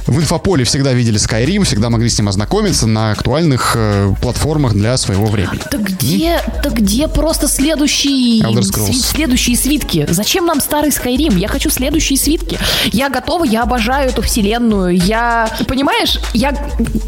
[0.08, 3.78] в инфополе всегда видели Skyrim, всегда могли с ним ознакомиться на актуальных
[4.22, 5.60] платформах для своего времени.
[5.70, 10.06] Так где, так где просто следующие, сви- следующие свитки?
[10.10, 11.38] Зачем нам старый Skyrim?
[11.38, 12.58] Я хочу следующие свитки.
[12.92, 14.96] Я готова, я обожаю эту вселенную.
[14.98, 16.54] Я, понимаешь, я,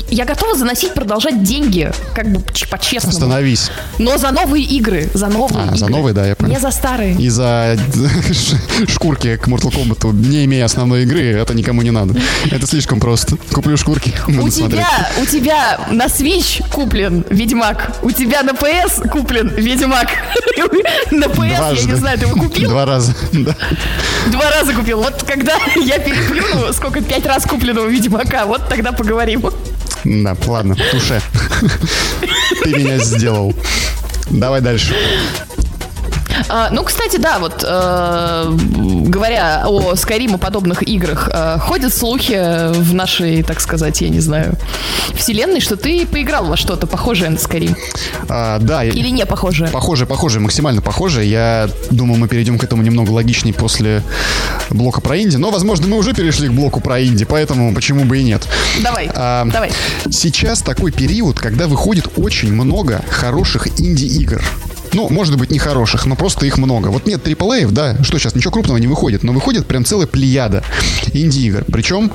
[0.09, 3.15] я готова заносить, продолжать деньги, как бы по-честному.
[3.15, 3.69] Остановись.
[3.99, 5.95] Но за новые игры, за новые А, за игры.
[5.97, 6.53] новые, да, я понял.
[6.53, 7.15] Не за старые.
[7.15, 7.77] И за
[8.87, 12.15] шкурки к Mortal Kombat, не имея основной игры, это никому не надо.
[12.51, 13.37] Это слишком просто.
[13.51, 14.55] Куплю шкурки, У смотреть.
[14.55, 20.09] тебя, у тебя на Switch куплен Ведьмак, у тебя на PS куплен Ведьмак.
[21.11, 22.69] На PS, я не знаю, ты его купил?
[22.69, 23.55] Два раза, да.
[24.27, 25.01] Два раза купил.
[25.01, 29.43] Вот когда я переплюну, сколько, пять раз купленного Ведьмака, вот тогда поговорим.
[30.03, 31.21] Да, ладно, туше.
[32.63, 33.53] Ты меня сделал.
[34.29, 34.95] Давай дальше.
[36.49, 38.51] А, ну, кстати, да, вот э,
[39.07, 44.55] говоря о Скайриму подобных играх, э, ходят слухи в нашей, так сказать, я не знаю,
[45.15, 47.75] вселенной, что ты поиграл во что-то похожее на Скайрим.
[48.29, 49.69] А, да, Или не похожее.
[49.69, 51.23] Похоже, похоже, максимально похоже.
[51.23, 54.03] Я думаю, мы перейдем к этому немного логичнее после
[54.69, 55.37] блока про инди.
[55.37, 58.47] Но, возможно, мы уже перешли к блоку про инди, поэтому почему бы и нет.
[58.81, 59.71] Давай, А, давай.
[60.09, 64.41] Сейчас такой период, когда выходит очень много хороших инди-игр.
[64.93, 66.89] Ну, может быть, не хороших, но просто их много.
[66.89, 70.63] Вот нет AAA, да, что сейчас, ничего крупного не выходит, но выходит прям целая плеяда
[71.13, 71.65] инди-игр.
[71.71, 72.11] Причем,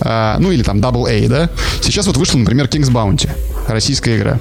[0.00, 1.50] а, ну или там Double A, да.
[1.82, 3.30] Сейчас вот вышла, например, King's Bounty,
[3.68, 4.38] российская игра.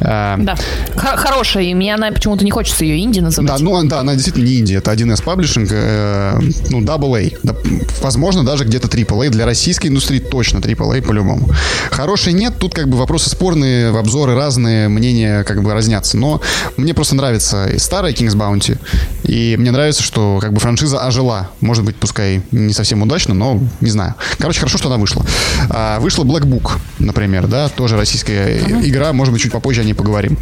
[0.00, 0.56] А, Да.
[0.96, 3.50] Х- хорошая, и мне она почему-то не хочется ее инди называть.
[3.50, 6.38] Да, ну да, она действительно не инди, это 1С паблишинг, э,
[6.70, 7.38] ну, AA.
[7.42, 7.54] Да,
[8.00, 9.30] возможно, даже где-то AAA.
[9.30, 11.48] Для российской индустрии точно AAA по-любому.
[11.90, 16.16] Хорошей нет, тут как бы вопросы спорные, обзоры разные, мнения как бы разнятся.
[16.16, 16.40] Но
[16.76, 18.78] мне просто нравится и старая King's Bounty,
[19.24, 21.50] и мне нравится, что как бы франшиза ожила.
[21.60, 24.14] Может быть, пускай не совсем удачно, но не знаю.
[24.38, 25.24] Короче, хорошо, что она вышла.
[25.70, 29.94] А, вышла Black Book, например, да, тоже российская игра, может быть, чуть попозже о ней
[29.94, 30.38] поговорим.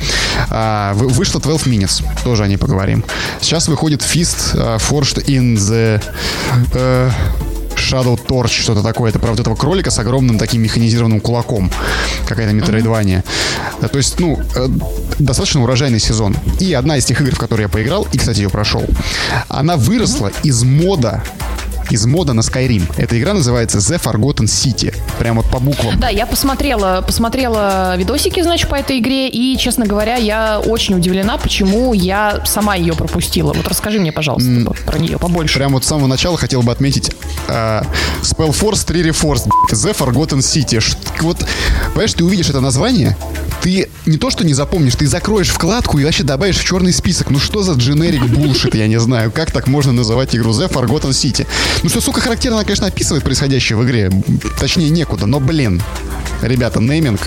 [0.50, 3.04] Вы- вышла 12 Minutes, тоже о ней поговорим.
[3.40, 6.02] Сейчас выходит Fist Forged in the
[6.72, 7.10] э,
[7.76, 9.10] Shadow Torch, что-то такое.
[9.10, 11.70] Это, правда, этого кролика с огромным таким механизированным кулаком.
[12.26, 13.24] Какая-то метроидвания.
[13.80, 14.68] Да, то есть, ну, э,
[15.18, 16.36] достаточно урожайный сезон.
[16.60, 18.84] И одна из тех игр, в которые я поиграл, и, кстати, ее прошел,
[19.48, 21.22] она выросла из мода
[21.90, 22.82] из мода на Skyrim.
[22.96, 24.94] Эта игра называется The Forgotten City.
[25.18, 25.98] Прямо вот по буквам.
[25.98, 31.38] Да, я посмотрела, посмотрела видосики, значит, по этой игре, и, честно говоря, я очень удивлена,
[31.38, 33.52] почему я сама ее пропустила.
[33.52, 35.58] Вот расскажи мне, пожалуйста, про нее побольше.
[35.58, 37.10] Прямо вот с самого начала хотел бы отметить
[37.48, 37.82] э,
[38.22, 40.80] Spellforce 3 Reforced, The Forgotten City.
[40.80, 41.44] Ш- вот,
[41.92, 43.16] понимаешь, ты увидишь это название,
[43.62, 47.30] ты не то что не запомнишь, ты закроешь вкладку и вообще добавишь в черный список.
[47.30, 49.30] Ну что за дженерик булшит, я не знаю.
[49.30, 51.46] Как так можно называть игру The Forgotten City?
[51.82, 54.10] Ну что, сука, характерно, она, конечно, описывает происходящее в игре.
[54.58, 55.82] Точнее, некуда, но, блин.
[56.42, 57.20] Ребята, нейминг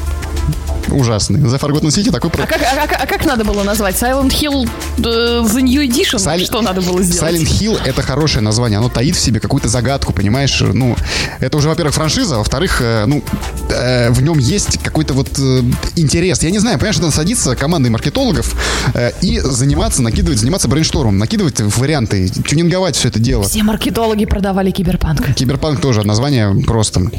[0.90, 1.40] ужасный.
[1.40, 2.30] The Forgotten City такой...
[2.34, 3.96] А как, а, как- а как надо было назвать?
[3.96, 6.18] Silent Hill э, The New Edition?
[6.18, 7.34] Silent- Что надо было сделать?
[7.36, 8.80] Silent Hill это хорошее название.
[8.80, 10.62] Оно таит в себе какую-то загадку, понимаешь?
[10.62, 10.96] Ну,
[11.40, 13.24] это уже, во-первых, франшиза, а во-вторых, э, ну,
[13.70, 15.62] э, в нем есть какой-то вот э,
[15.96, 16.42] интерес.
[16.44, 18.56] Я не знаю, понимаешь, надо садиться командой маркетологов
[18.94, 23.44] э, и заниматься, накидывать, заниматься брейнштормом, накидывать варианты, тюнинговать все это дело.
[23.44, 25.34] Все маркетологи продавали киберпанк.
[25.36, 27.10] Киберпанк тоже название просто.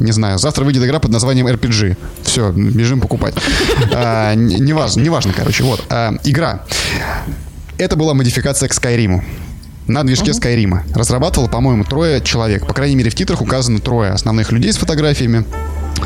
[0.00, 1.96] Не знаю, завтра выйдет игра под названием RPG.
[2.22, 3.34] Все, бежим покупать.
[3.92, 5.64] А, Неважно, неважно, короче.
[5.64, 5.84] Вот.
[5.90, 6.62] а, Игра.
[7.78, 9.24] Это была модификация к Скайриму.
[9.86, 10.84] На движке Скайрима.
[10.94, 12.66] Разрабатывало, по-моему, трое человек.
[12.66, 15.44] По крайней мере, в титрах указано трое основных людей с фотографиями.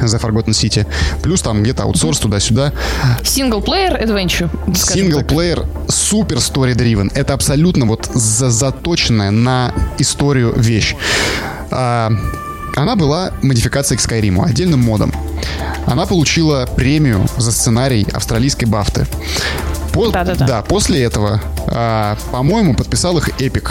[0.00, 0.86] The Forgotten City.
[1.22, 2.72] Плюс там где-то аутсорс туда-сюда.
[3.24, 4.48] Синглплеер adventure.
[4.74, 7.10] Синглплеер супер story driven.
[7.14, 10.94] Это абсолютно вот за- заточенная на историю вещь.
[11.70, 12.10] А,
[12.76, 15.12] она была модификацией к Скайриму, отдельным модом.
[15.86, 19.06] Она получила премию за сценарий австралийской бафты.
[19.92, 20.46] По- Да-да-да.
[20.46, 23.70] Да, после этого, а, по-моему, подписал их Epic.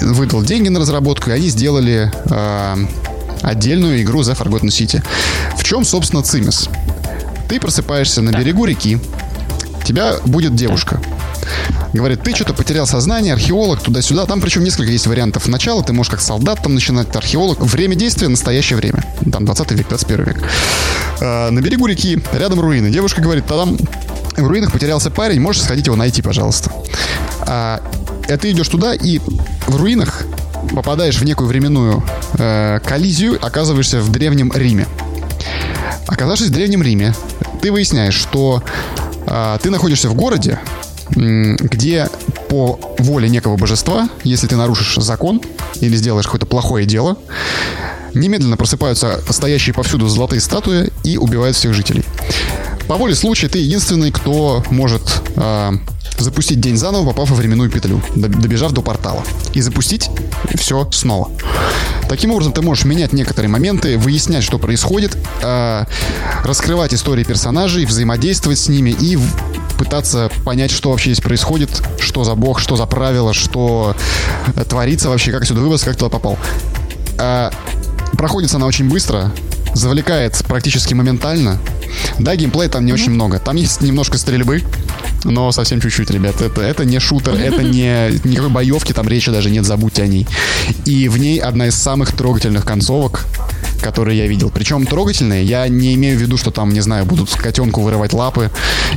[0.00, 2.76] Выдал деньги на разработку, и они сделали а,
[3.42, 5.02] отдельную игру The Forgotten City.
[5.56, 6.68] В чем, собственно, цимис?
[7.48, 8.98] Ты просыпаешься на берегу реки,
[9.84, 11.00] тебя будет девушка.
[11.92, 14.26] Говорит, ты что-то потерял сознание, археолог, туда-сюда.
[14.26, 15.82] Там причем несколько есть вариантов начала.
[15.82, 17.60] Ты можешь как солдат там начинать, археолог.
[17.60, 19.04] Время действия настоящее время.
[19.32, 20.42] Там 20 век, 21 век.
[21.20, 22.90] А, на берегу реки, рядом руины.
[22.90, 23.76] Девушка говорит, там
[24.36, 26.70] в руинах потерялся парень, можешь сходить его найти, пожалуйста.
[27.40, 27.80] А,
[28.28, 29.20] а ты идешь туда и
[29.66, 30.24] в руинах
[30.74, 32.02] попадаешь в некую временную
[32.38, 34.86] э, коллизию, оказываешься в древнем Риме.
[36.06, 37.14] Оказавшись в Древнем Риме,
[37.60, 38.62] ты выясняешь, что
[39.26, 40.58] э, ты находишься в городе,
[41.10, 42.08] где
[42.48, 45.40] по воле некого божества, если ты нарушишь закон
[45.80, 47.16] или сделаешь какое-то плохое дело,
[48.14, 52.04] немедленно просыпаются стоящие повсюду золотые статуи и убивают всех жителей.
[52.88, 55.02] По воле случая ты единственный, кто может
[55.34, 55.72] э,
[56.18, 59.24] запустить день заново, попав во временную петлю, добежав до портала.
[59.54, 60.08] И запустить
[60.54, 61.30] все снова.
[62.08, 65.84] Таким образом, ты можешь менять некоторые моменты, выяснять, что происходит, э,
[66.44, 69.18] раскрывать истории персонажей, взаимодействовать с ними и
[69.76, 73.94] пытаться понять, что вообще здесь происходит, что за бог, что за правила, что
[74.68, 76.38] творится вообще, как сюда выбраться, как туда попал.
[77.18, 77.50] А,
[78.16, 79.32] проходится она очень быстро,
[79.74, 81.58] завлекает практически моментально.
[82.18, 82.94] Да, геймплей там не mm-hmm.
[82.94, 83.38] очень много.
[83.38, 84.62] Там есть немножко стрельбы,
[85.24, 86.40] но совсем чуть-чуть, ребят.
[86.40, 90.26] Это, это не шутер, это не никакой боевки, там речи даже нет, забудьте о ней.
[90.84, 93.26] И в ней одна из самых трогательных концовок,
[93.82, 94.50] которые я видел.
[94.50, 98.50] Причем трогательные, я не имею в виду, что там, не знаю, будут котенку вырывать лапы,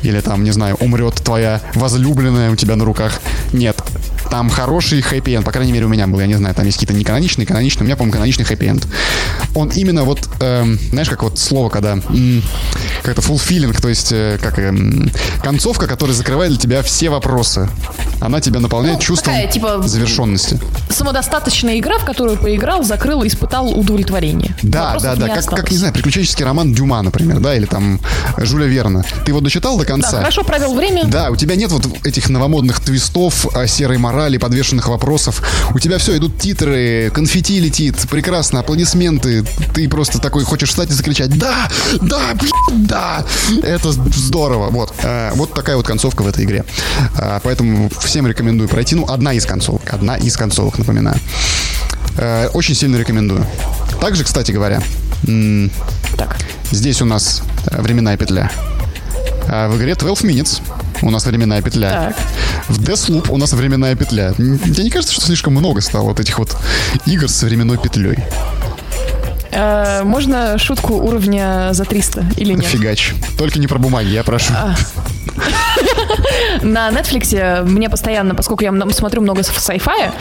[0.04, 3.20] или там, не знаю, умрет твоя возлюбленная у тебя на руках.
[3.54, 3.82] Нет,
[4.30, 6.94] там хороший хэппи-энд, по крайней мере, у меня был, я не знаю, там есть какие-то
[6.94, 8.88] неканоничные, каноничные, у меня, по-моему, каноничный хэппи-энд.
[9.56, 12.44] Он именно вот, эм, знаешь, как вот слово, когда м-
[13.04, 15.12] как-то fulfilling, то есть э, как эм,
[15.44, 17.70] концовка, которая закрывает для тебя все вопросы.
[18.22, 20.60] Она тебя наполняет ну, чувством такая, типа, завершенности.
[20.90, 24.56] Самодостаточная игра, в которую поиграл, закрыл, испытал удовлетворение.
[24.62, 28.00] Да, Вопросов да, да, как, как, не знаю, приключенческий роман Дюма, например, да, или там
[28.38, 29.04] Жюля Верна.
[29.24, 30.12] Ты его дочитал до конца?
[30.12, 31.06] Да, хорошо провел время.
[31.06, 35.42] Да, у тебя нет вот этих новомодных твистов, серой морали, подвешенных вопросов.
[35.74, 39.46] У тебя все, идут титры, конфетти летит, прекрасно, аплодисменты.
[39.74, 41.70] Ты просто такой хочешь встать и закричать «Да!
[42.02, 42.20] Да!
[42.34, 43.24] Блин, да!»
[43.64, 44.70] Это здорово.
[44.70, 44.94] Вот.
[45.04, 46.66] А, вот такая вот концовка в этой игре.
[47.18, 48.96] А, поэтому всем рекомендую пройти.
[48.96, 49.82] Ну, одна из концовок.
[49.94, 51.18] Одна из концовок, напоминаю.
[52.18, 53.46] А, очень сильно рекомендую.
[54.02, 54.82] Также, кстати говоря,
[56.18, 56.38] так.
[56.72, 58.52] здесь у нас временная петля.
[59.48, 60.62] А в игре 12 Minutes
[61.02, 62.14] у нас временная петля.
[62.16, 62.18] Так.
[62.68, 64.34] В Deathloop у нас временная петля.
[64.34, 66.56] Тебе не кажется, что слишком много стало вот этих вот
[67.06, 68.18] игр с временной петлей?
[69.52, 72.66] Э, можно шутку уровня за 300 или нет?
[72.66, 73.14] Фигач.
[73.38, 74.54] Только не про бумаги, я прошу.
[74.56, 74.76] А.
[76.62, 80.12] На Netflix мне постоянно, поскольку я смотрю много sci-fi,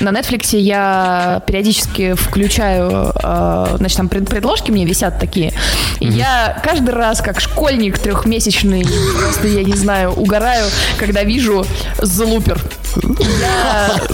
[0.00, 5.52] на Netflix я периодически включаю, э, значит, там предложки мне висят такие.
[6.00, 8.86] И я каждый раз, как школьник трехмесячный,
[9.18, 10.66] просто, я не знаю, угораю,
[10.98, 11.64] когда вижу
[11.98, 12.60] залупер.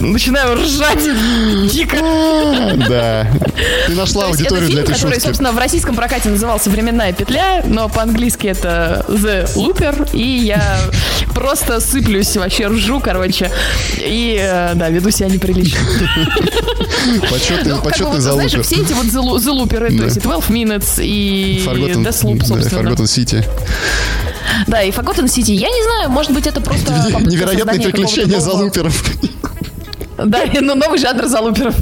[0.01, 1.03] Начинаю ржать
[1.71, 1.97] дико.
[2.89, 3.27] Да.
[3.87, 8.49] Ты нашла аудиторию для этой который, собственно, в российском прокате назывался «Временная петля», но по-английски
[8.49, 10.79] это «The Looper», и я
[11.35, 13.51] просто сыплюсь, вообще ржу, короче,
[13.99, 15.81] и, э, да, веду себя неприлично.
[17.31, 22.45] Почетный, ну, почетный вот, Знаешь, все эти вот залуперы, то есть 12 Minutes и Deathloop,
[22.45, 22.89] собственно.
[22.89, 23.45] Forgotten City.
[24.67, 25.53] Да, и Forgotten City.
[25.53, 26.93] Я не знаю, может быть, это просто...
[27.21, 29.05] Невероятные приключения залуперов.
[30.17, 31.75] Да, ну новый жанр залуперов.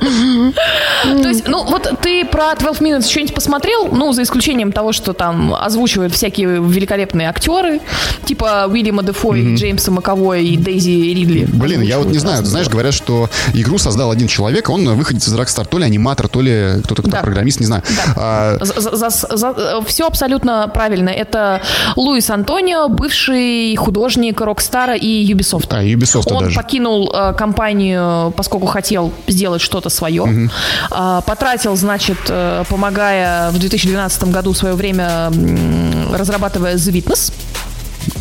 [0.00, 3.88] То есть, ну вот ты про 12 Minutes что-нибудь посмотрел?
[3.90, 7.80] Ну, за исключением того, что там озвучивают всякие великолепные актеры,
[8.24, 11.46] типа Уильяма Дефо и Джеймса Маковой и Дейзи Ридли.
[11.46, 15.34] Блин, я вот не знаю, знаешь, говорят, что игру создал один человек, он выходит из
[15.34, 17.82] Rockstar, то ли аниматор, то ли кто-то, кто программист, не знаю.
[18.16, 18.58] А,
[19.86, 21.10] все абсолютно правильно.
[21.10, 21.62] Это
[21.96, 25.68] Луис Антонио, бывший художник Rockstar и Ubisoft.
[25.70, 30.22] А, Ubisoft Он покинул э, компанию, поскольку хотел сделать что-то свое.
[30.22, 30.50] Угу.
[31.26, 35.30] Потратил, значит, э, помогая в 2012 году свое время
[36.12, 37.32] разрабатывая The Witness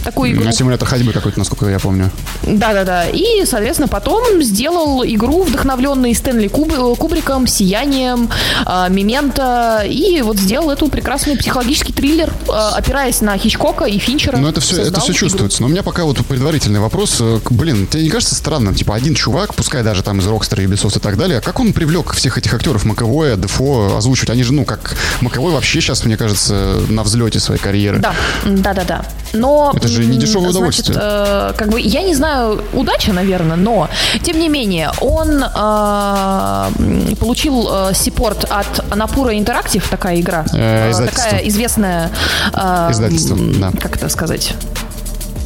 [0.05, 0.51] такую игру.
[0.51, 2.11] Симулятор ходьбы какой-то, насколько я помню.
[2.43, 3.07] Да-да-да.
[3.09, 6.73] И, соответственно, потом сделал игру, вдохновленную Стэнли Куб...
[6.97, 8.29] Кубриком, Сиянием,
[8.65, 14.37] э, Мемента, и вот сделал эту прекрасный психологический триллер, э, опираясь на Хичкока и Финчера.
[14.37, 15.61] Ну, это все, это все чувствуется.
[15.61, 17.17] Но у меня пока вот предварительный вопрос.
[17.19, 18.75] Э, блин, тебе не кажется странным?
[18.75, 22.13] Типа, один чувак, пускай даже там из Rockstar, Ubisoft и так далее, как он привлек
[22.13, 24.29] всех этих актеров Маковое, Дефо озвучивать?
[24.29, 27.99] Они же, ну, как Маковой вообще сейчас, мне кажется, на взлете своей карьеры.
[27.99, 28.13] Да,
[28.45, 29.05] да-да-да.
[29.33, 30.93] Но это же не дешевое удовольствие.
[30.93, 33.89] Значит, э, как бы, я не знаю, удача, наверное, но,
[34.21, 40.45] тем не менее, он э, получил э, сиппорт от Напура Interactive, такая игра.
[40.53, 42.11] Э, э такая известная...
[42.53, 43.71] Э, Издательство, да.
[43.79, 44.53] Как это сказать?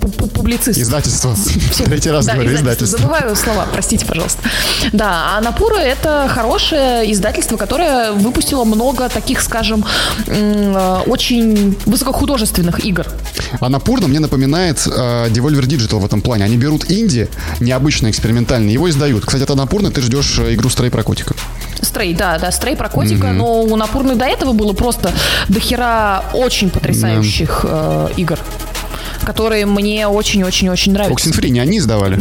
[0.09, 0.77] Публицист.
[0.79, 1.35] Издательство.
[1.85, 2.99] Третий раз да, говорю, издательство.
[2.99, 4.41] Забываю слова, простите, пожалуйста.
[4.93, 9.85] Да, а Напура это хорошее издательство, которое выпустило много таких, скажем,
[10.27, 13.05] очень высокохудожественных игр.
[13.59, 16.45] А Напурна мне напоминает э, Devolver Digital в этом плане.
[16.45, 17.27] Они берут инди,
[17.59, 19.25] необычно экспериментальный, его издают.
[19.25, 21.35] Кстати, это Напурна, ты ждешь э, игру Стрей про котика.
[21.81, 23.33] Стрей, да, да, Стрей про котика, mm-hmm.
[23.33, 25.11] но у Напурны до этого было просто
[25.47, 28.39] дохера очень потрясающих э, игр,
[29.25, 31.29] которые мне очень-очень-очень нравятся.
[31.29, 32.19] Oxenfree не они издавали?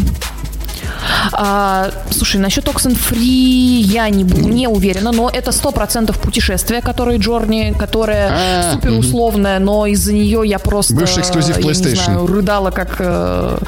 [1.33, 7.75] А, слушай, насчет Oxenfree я не, не уверена, но это сто процентов путешествие, которое Джорни,
[7.79, 10.95] которое а, супер условное, но из-за нее я просто...
[10.95, 12.05] Бывший эксклюзив PlayStation.
[12.05, 13.59] Знаю, рыдала как э,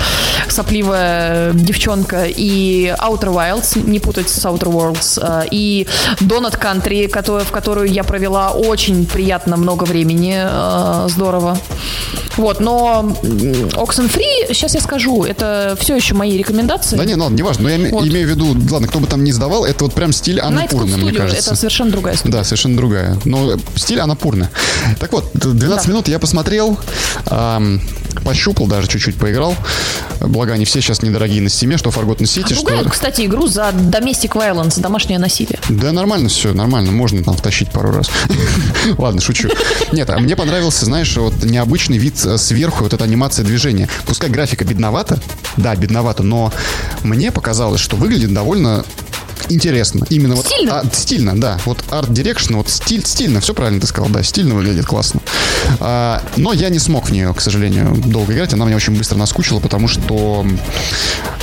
[0.48, 2.24] сопливая девчонка.
[2.26, 5.86] И Outer Wilds, не путать с Outer Worlds, э, и
[6.20, 11.58] Donut Country, который, в которую я провела очень приятно много времени, э, здорово.
[12.36, 16.96] Вот, но Oxenfree, сейчас я скажу, это все еще мои рекомендации.
[16.96, 18.06] Да не, ну ладно, не важно, но я вот.
[18.06, 21.12] имею в виду, ладно, кто бы там ни сдавал, это вот прям стиль Анапурна, мне
[21.12, 21.50] кажется.
[21.50, 22.32] это совершенно другая история.
[22.32, 23.18] Да, совершенно другая.
[23.24, 24.50] Но стиль Анапурна.
[24.98, 25.92] Так вот, 12 да.
[25.92, 26.78] минут я посмотрел,
[27.26, 27.80] эм,
[28.24, 29.54] пощупал даже чуть-чуть, поиграл.
[30.20, 32.90] Благо, они все сейчас недорогие на стиме, что Forgotten City, Ругают, что...
[32.90, 35.58] кстати, игру за Domestic Violence, домашнее насилие.
[35.68, 38.10] Да, нормально все, нормально, можно там втащить пару раз.
[38.98, 39.48] Ладно, шучу.
[39.92, 43.88] Нет, а мне понравился, знаешь, вот необычный вид э, сверху, вот эта анимация движения.
[44.06, 45.20] Пускай графика бедновата,
[45.56, 46.52] да, бедновата, но
[47.02, 48.84] мне показалось, что выглядит довольно
[49.50, 50.06] интересно.
[50.08, 50.80] Именно вот стильно.
[50.80, 51.58] А, стильно, да.
[51.64, 55.20] Вот art direction, вот стиль, стильно, все правильно ты сказал, да, стильно выглядит классно.
[55.80, 58.52] А, но я не смог в нее, к сожалению, долго играть.
[58.54, 60.46] Она мне очень быстро наскучила, потому что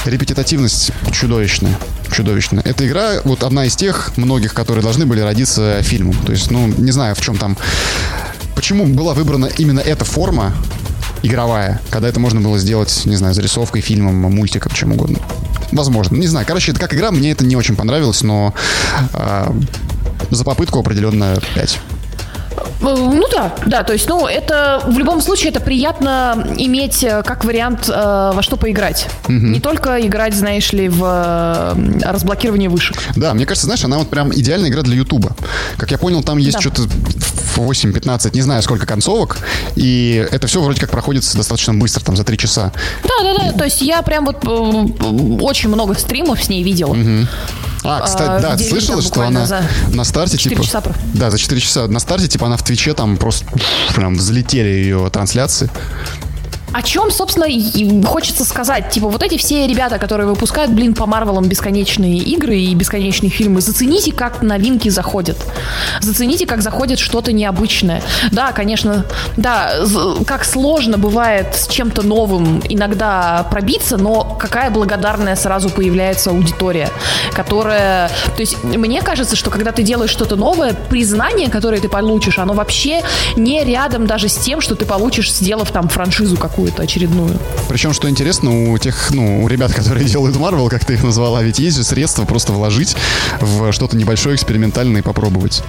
[0.06, 1.78] репетитивность чудовищная.
[2.12, 2.64] Чудовищная.
[2.64, 6.16] Эта игра вот одна из тех многих, которые должны были родиться фильмом.
[6.26, 7.58] То есть, ну, не знаю, в чем там
[8.56, 10.54] почему была выбрана именно эта форма
[11.24, 15.20] игровая, когда это можно было сделать, не знаю, зарисовкой, фильмом, мультиком, чем угодно.
[15.72, 16.16] Возможно.
[16.16, 16.46] Не знаю.
[16.46, 18.54] Короче, это как игра, мне это не очень понравилось, но
[19.14, 19.52] э,
[20.32, 21.80] за попытку определенно 5.
[22.58, 27.24] Э, ну да, да, то есть, ну, это в любом случае это приятно иметь э,
[27.24, 29.08] как вариант э, во что поиграть.
[29.26, 29.34] Угу.
[29.34, 32.98] Не только играть, знаешь ли, в э, разблокирование вышек.
[33.16, 35.36] Да, мне кажется, знаешь, она вот прям идеальная игра для Ютуба.
[35.78, 36.62] Как я понял, там есть да.
[36.62, 36.84] что-то
[37.56, 39.38] 8-15, не знаю сколько концовок,
[39.76, 42.72] и это все вроде как проходит достаточно быстро, там за 3 часа.
[43.04, 46.92] Да, да, да, то есть я прям вот э, очень много стримов с ней видела.
[46.92, 47.28] Угу.
[47.88, 49.48] А, кстати, а, да, слышала, что она
[49.94, 50.64] на старте, типа...
[50.64, 50.84] Часа.
[51.14, 51.88] Да, за 4 часа.
[51.88, 53.46] На старте, типа, она в Твиче там просто
[53.96, 55.70] прям взлетели ее трансляции
[56.74, 57.48] о чем, собственно,
[58.06, 58.90] хочется сказать.
[58.90, 63.62] Типа, вот эти все ребята, которые выпускают, блин, по Марвелам бесконечные игры и бесконечные фильмы,
[63.62, 65.38] зацените, как новинки заходят.
[66.02, 68.02] Зацените, как заходит что-то необычное.
[68.32, 69.06] Да, конечно,
[69.38, 69.74] да,
[70.26, 76.90] как сложно бывает с чем-то новым иногда пробиться, но какая благодарная сразу появляется аудитория,
[77.34, 78.10] которая...
[78.36, 82.54] То есть, мне кажется, что когда ты делаешь что-то новое, признание, которое ты получишь, оно
[82.54, 83.02] вообще
[83.36, 87.40] не рядом даже с тем, что ты получишь, сделав там франшизу какую какую-то очередную.
[87.70, 91.44] Причем, что интересно, у тех, ну, у ребят, которые делают Marvel, как ты их назвала,
[91.44, 92.96] ведь есть же средства просто вложить
[93.40, 95.62] в что-то небольшое, экспериментальное и попробовать.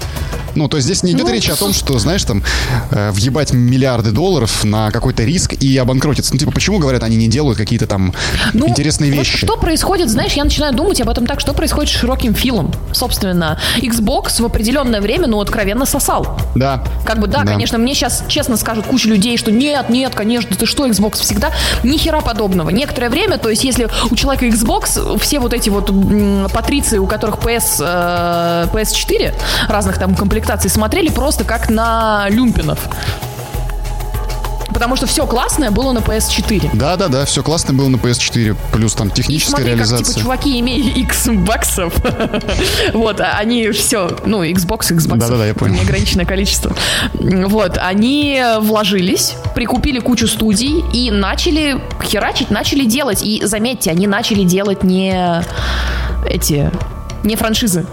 [0.54, 2.42] Ну, то есть здесь не идет ну, речь о том, что, знаешь, там,
[2.90, 6.32] э, въебать миллиарды долларов на какой-то риск и обанкротиться.
[6.32, 8.14] Ну, типа, почему, говорят, они не делают какие-то там
[8.54, 9.40] ну, интересные вещи?
[9.40, 12.72] Вот что происходит, знаешь, я начинаю думать об этом так, что происходит с широким филом.
[12.92, 16.38] Собственно, Xbox в определенное время, ну, откровенно сосал.
[16.54, 16.84] Да.
[17.04, 17.52] Как бы, да, да.
[17.52, 21.52] конечно, мне сейчас честно скажут куча людей, что нет, нет, конечно, ты что, Xbox всегда?
[21.82, 22.70] Ни хера подобного.
[22.70, 25.90] Некоторое время, то есть если у человека Xbox, все вот эти вот
[26.52, 29.34] патриции, у которых PS, э, PS4,
[29.68, 32.78] разных там комплектаций, смотрели просто как на люмпинов
[34.72, 36.70] потому что все классное было на PS4.
[36.74, 40.04] Да, да, да, все классное было на PS4, плюс там техническая смотри, реализация.
[40.04, 41.94] Как, типа, чуваки, имея X баксов,
[42.92, 45.74] вот, а они все, ну, Xbox, Xbox, да, да, да, я понял.
[45.74, 46.76] неограниченное количество.
[47.14, 53.24] Вот, они вложились, прикупили кучу студий и начали херачить, начали делать.
[53.24, 55.42] И заметьте, они начали делать не
[56.24, 56.70] эти,
[57.24, 57.84] не франшизы.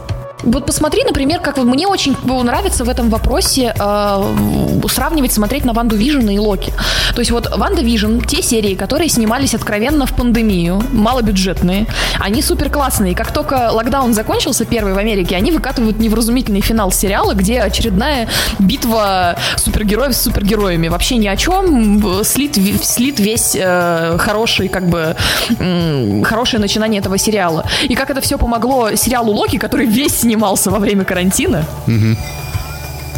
[0.44, 5.96] Вот посмотри, например, как мне очень нравится в этом вопросе э, сравнивать, смотреть на Ванду
[5.96, 6.74] Vision и Локи.
[7.16, 11.88] То есть вот WandaVision, те серии, которые снимались откровенно в пандемию, малобюджетные,
[12.20, 13.16] они супер классные.
[13.16, 18.28] Как только локдаун закончился, первый в Америке, они выкатывают невразумительный финал сериала, где очередная
[18.60, 20.90] битва супергероев с супергероями.
[20.90, 22.24] Вообще ни о чем.
[22.24, 25.16] Слит, слит весь э, хороший, как бы,
[25.60, 27.66] э, хорошее начинание этого сериала.
[27.84, 31.66] И как это все помогло сериалу Локи, который весь снимался во время карантина.
[31.88, 32.18] Угу.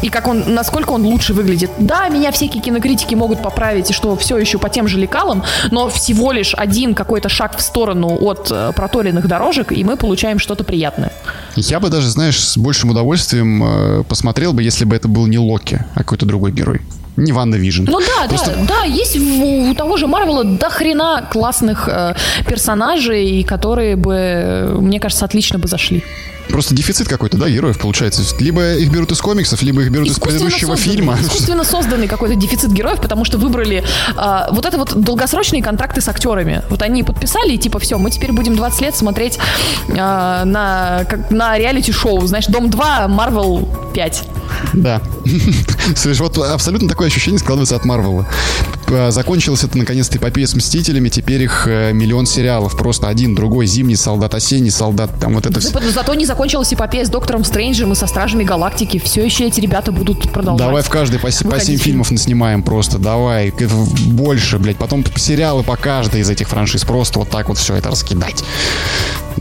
[0.04, 1.72] И как он, насколько он лучше выглядит.
[1.80, 5.90] Да, меня всякие кинокритики могут поправить, и что все еще по тем же лекалам, но
[5.90, 10.64] всего лишь один какой-то шаг в сторону от э, проторенных дорожек, и мы получаем что-то
[10.64, 11.12] приятное.
[11.56, 15.40] Я бы даже, знаешь, с большим удовольствием э, посмотрел бы, если бы это был не
[15.40, 16.82] Локи, а какой-то другой герой.
[17.16, 17.86] Не WandaVision.
[17.88, 18.52] Ну да, Просто...
[18.52, 22.14] да, да, есть у, у того же Марвела до хрена классных э,
[22.48, 26.04] персонажей, которые бы, мне кажется, отлично бы зашли.
[26.50, 28.24] Просто дефицит какой-то, да, героев получается.
[28.40, 31.18] Либо их берут из комиксов, либо их берут из предыдущего созданный, фильма.
[31.22, 33.84] Искусственно созданный какой-то дефицит героев, потому что выбрали
[34.16, 36.64] а, вот это вот долгосрочные контракты с актерами.
[36.70, 39.40] Вот они подписали, и типа, все, мы теперь будем 20 лет смотреть
[39.98, 42.26] а, на, как, на реалити-шоу.
[42.28, 44.24] Знаешь, Дом 2, Марвел 5.
[44.74, 45.02] Да.
[45.96, 48.28] Слышь, вот абсолютно такое ощущение складывается от Марвела.
[49.10, 52.78] Закончилось это наконец-то эпопея с Мстителями, теперь их э, миллион сериалов.
[52.78, 55.78] Просто один, другой, Зимний солдат, Осенний солдат, там вот это все.
[55.92, 59.00] Зато не закончилась эпопея с Доктором Стрэнджем и со Стражами Галактики.
[59.00, 60.66] Все еще эти ребята будут продолжать.
[60.66, 63.54] Давай в каждой по, по 7 фильмов снимаем просто, давай.
[64.06, 64.78] Больше, блядь.
[64.78, 66.84] Потом сериалы по каждой из этих франшиз.
[66.86, 68.44] Просто вот так вот все это раскидать.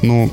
[0.03, 0.31] Ну,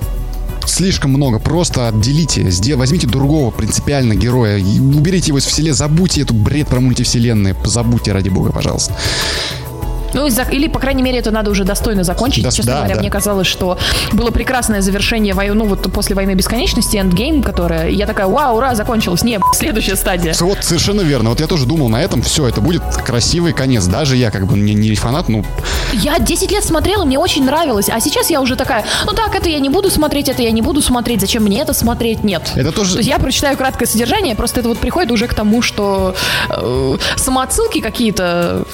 [0.68, 1.39] слишком много.
[1.39, 2.43] Просто отделите,
[2.76, 8.30] возьмите другого принципиально героя, уберите его из вселенной, забудьте эту бред про мультивселенные, забудьте ради
[8.30, 8.95] бога, пожалуйста.
[10.14, 12.43] Ну, или, по крайней мере, это надо уже достойно закончить.
[12.43, 13.01] Да, Честно да, говоря, да.
[13.01, 13.78] мне казалось, что
[14.11, 18.76] было прекрасное завершение войны, ну, вот после войны бесконечности, эндгейм, которая, я такая, вау, ура,
[18.76, 19.24] закончилась.
[19.24, 20.34] Не, следующая стадия.
[20.39, 21.30] Вот, совершенно верно.
[21.30, 23.86] Вот я тоже думал на этом, все, это будет красивый конец.
[23.86, 25.43] Даже я, как бы, не, не фанат, ну...
[25.93, 27.89] Я 10 лет смотрела, мне очень нравилось.
[27.89, 30.61] А сейчас я уже такая, ну так, это я не буду смотреть, это я не
[30.61, 31.22] буду смотреть.
[31.22, 32.24] Зачем мне это смотреть?
[32.24, 32.51] Нет.
[32.55, 32.93] Это тоже...
[32.93, 36.16] То есть я прочитаю краткое содержание, просто это вот приходит уже к тому, что
[36.49, 38.66] э, самоотсылки какие-то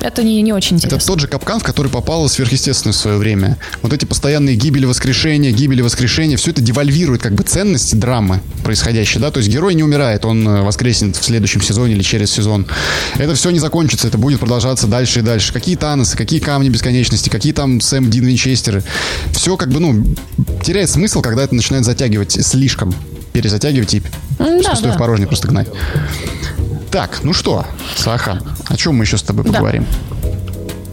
[0.00, 0.96] это не, не очень интересно.
[0.96, 3.56] Это тот же капкан, в который попало сверхъестественное в свое время.
[3.82, 9.20] Вот эти постоянные гибели воскрешения, гибели воскрешения, все это девальвирует как бы ценности драмы происходящей,
[9.20, 12.66] да, то есть герой не умирает, он э, воскреснет в следующем сезоне или через сезон.
[13.16, 15.52] Это все не закончится, это будет продолжаться дальше и дальше.
[15.52, 18.82] Какие Таносы, какие камни бесконечности, какие там Сэм Дин Винчестеры.
[19.32, 20.04] Все как бы, ну,
[20.62, 22.94] теряет смысл, когда это начинает затягивать слишком,
[23.32, 24.02] перезатягивать и
[24.38, 24.92] да, пустое да.
[24.92, 25.68] в порожнее просто гнать.
[26.90, 27.66] Так, ну что,
[27.96, 29.86] Саха, о чем мы еще с тобой поговорим?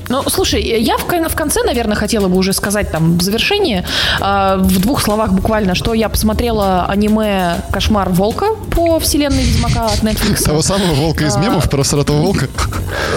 [0.10, 3.84] Ну, слушай, я в, в конце, наверное, хотела бы уже сказать там в завершении,
[4.22, 10.04] э, в двух словах буквально, что я посмотрела аниме «Кошмар волка» по вселенной Ведьмака от
[10.04, 10.44] Netflix.
[10.44, 12.48] Того самого волка из а, мемов, про сратого волка?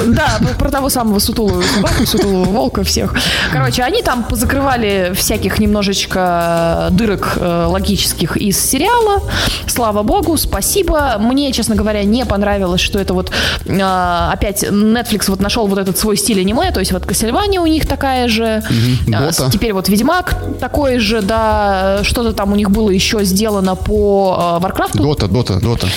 [0.07, 3.15] Да, про того самого сутулого собаку, сутулого волка всех.
[3.53, 9.23] Короче, они там позакрывали всяких немножечко дырок э, логических из сериала.
[9.67, 11.17] Слава богу, спасибо.
[11.19, 13.31] Мне, честно говоря, не понравилось, что это вот
[13.67, 17.67] э, опять Netflix вот нашел вот этот свой стиль аниме, то есть вот Castlevania у
[17.67, 18.63] них такая же.
[18.65, 19.11] Угу,
[19.51, 24.99] Теперь вот Ведьмак такой же, да, что-то там у них было еще сделано по Варкрафту.
[25.03, 25.89] Дота, Дота, Дота.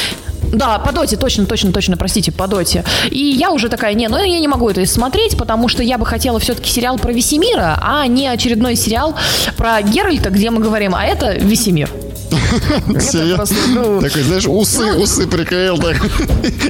[0.52, 2.84] Да, по доте, точно, точно, точно, простите, по доте.
[3.10, 6.06] И я уже такая, не, ну я не могу это смотреть, потому что я бы
[6.06, 9.16] хотела все-таки сериал про Весемира, а не очередной сериал
[9.58, 11.90] про Геральта, где мы говорим, а это Весемир.
[12.32, 15.98] Ну, Такой, знаешь, усы, ну, усы приклеил так.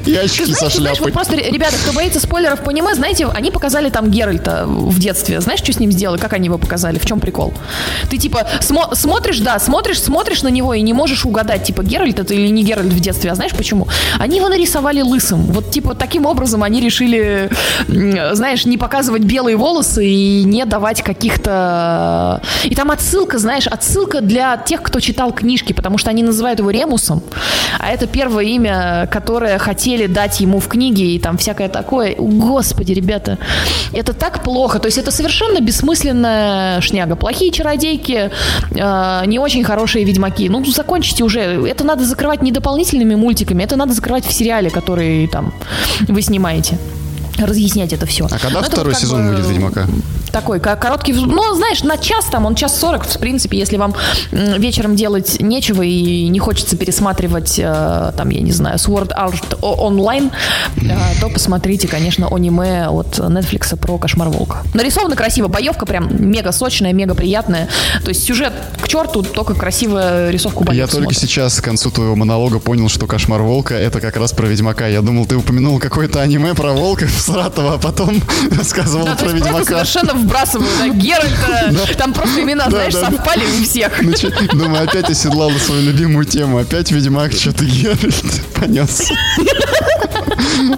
[0.05, 1.11] И очки со шляпой.
[1.11, 5.41] Просто, ребята, кто боится спойлеров по аниме, знаете, они показали там Геральта в детстве.
[5.41, 6.19] Знаешь, что с ним сделали?
[6.19, 6.97] Как они его показали?
[6.97, 7.53] В чем прикол?
[8.09, 12.33] Ты типа смотришь, да, смотришь, смотришь на него и не можешь угадать, типа, Геральт это
[12.33, 13.31] или не Геральт в детстве.
[13.31, 13.87] А знаешь почему?
[14.19, 15.43] Они его нарисовали лысым.
[15.43, 17.49] Вот, типа, таким образом они решили,
[17.87, 22.41] знаешь, не показывать белые волосы и не давать каких-то...
[22.63, 26.59] И там отсылка, знаешь, отсылка для тех, кто читал книги книжки, потому что они называют
[26.59, 27.21] его Ремусом,
[27.79, 32.15] а это первое имя, которое хотели дать ему в книге и там всякое такое.
[32.17, 33.37] Господи, ребята,
[33.93, 34.79] это так плохо.
[34.79, 37.15] То есть это совершенно бессмысленная шняга.
[37.15, 38.31] Плохие чародейки,
[38.71, 40.49] э, не очень хорошие ведьмаки.
[40.49, 41.39] Ну, закончите уже.
[41.67, 45.53] Это надо закрывать не дополнительными мультиками, это надо закрывать в сериале, который там
[46.07, 46.77] вы снимаете
[47.37, 48.25] разъяснять это все.
[48.25, 49.87] А когда Но второй сезон бы, выйдет Ведьмака?
[50.31, 53.93] Такой, короткий, ну, знаешь, на час там, он час сорок, в принципе, если вам
[54.31, 60.31] вечером делать нечего и не хочется пересматривать, э, там, я не знаю, Sword Art онлайн,
[60.77, 64.63] э, то посмотрите, конечно, аниме от Netflix про Кошмар Волка.
[64.73, 67.67] Нарисовано красиво, боевка прям мега сочная, мега приятная.
[68.03, 70.95] То есть сюжет к черту, только красивая рисовку боевки.
[70.95, 74.47] Я только сейчас к концу твоего монолога понял, что Кошмар Волка это как раз про
[74.47, 74.87] Ведьмака.
[74.87, 78.21] Я думал, ты упомянул какое-то аниме про волка в Саратова, а потом
[78.57, 79.65] рассказывал да, про Ведьмака.
[79.65, 83.91] совершенно вбрасываю, да, Геральта, там просто имена, знаешь, совпали у всех.
[84.53, 89.09] Думаю, опять оседлала свою любимую тему, опять Ведьмак, что-то Геральт понес.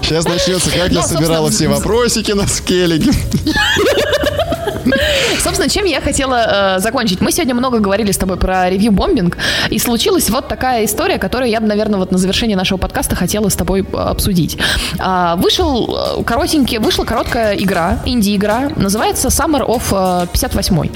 [0.01, 3.11] Сейчас начнется, как я собирала все вопросики на скеллиге.
[5.43, 7.19] Собственно, чем я хотела э, закончить?
[7.19, 9.37] Мы сегодня много говорили с тобой про ревью-бомбинг,
[9.69, 13.49] и случилась вот такая история, которую я бы, наверное, вот на завершении нашего подкаста хотела
[13.49, 14.57] с тобой э, обсудить.
[14.99, 20.89] А, вышел э, коротенький, вышла короткая игра, инди-игра, называется Summer of 58.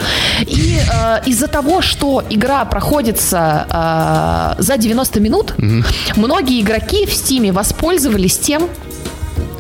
[0.46, 5.84] И э, из-за того, что игра проходится э, за 90 минут, угу.
[6.16, 8.70] многие игроки в Стиме воспользовались тем,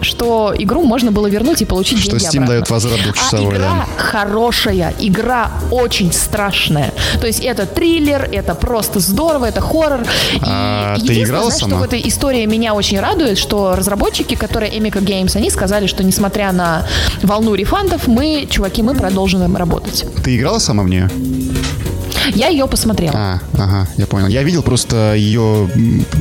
[0.08, 2.48] что игру можно было вернуть и получить Что деньги Steam обратно.
[2.48, 3.60] дает возврат двухчасовой, а игра
[3.98, 4.04] да.
[4.04, 6.94] хорошая, игра очень страшная.
[7.20, 10.02] То есть это триллер, это просто здорово, это хоррор.
[10.02, 11.72] И А ты играла знаешь, сама?
[11.72, 16.04] что в этой истории меня очень радует, что разработчики, которые Emika Games, они сказали, что
[16.04, 16.88] несмотря на
[17.24, 20.06] волну рефандов, мы, чуваки, мы продолжим работать.
[20.24, 21.10] Ты играла сама в нее?
[22.36, 23.14] Я ее посмотрела.
[23.16, 24.28] А, ага, я понял.
[24.28, 25.70] Я видел просто ее...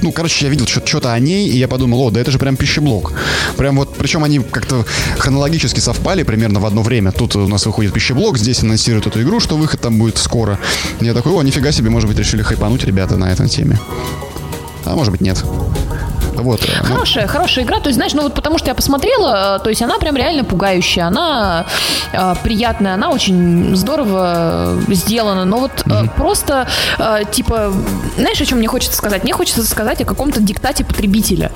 [0.02, 2.56] Ну, короче, я видел что-то о ней, и я подумал, о, да это же прям
[2.56, 3.12] пищеблок.
[3.56, 4.84] Прям вот, причем они как-то
[5.18, 7.12] хронологически совпали примерно в одно время.
[7.12, 10.58] Тут у нас выходит пищеблок, здесь анонсируют эту игру, что выход там будет скоро.
[11.00, 13.78] Я такой, о, нифига себе, может быть, решили хайпануть ребята на этой теме.
[14.84, 15.44] А может быть, нет.
[16.42, 16.62] Вот.
[16.62, 17.80] э, ну, Хорошая, хорошая игра.
[17.80, 20.44] То есть, знаешь, ну вот потому что я посмотрела, э, то есть она прям реально
[20.44, 21.66] пугающая, она
[22.12, 25.44] э, приятная, она очень здорово э, сделана.
[25.44, 26.66] Но вот э, просто,
[26.98, 27.72] э, типа,
[28.16, 29.24] знаешь, о чем мне хочется сказать?
[29.24, 31.50] Мне хочется сказать о каком-то диктате потребителя.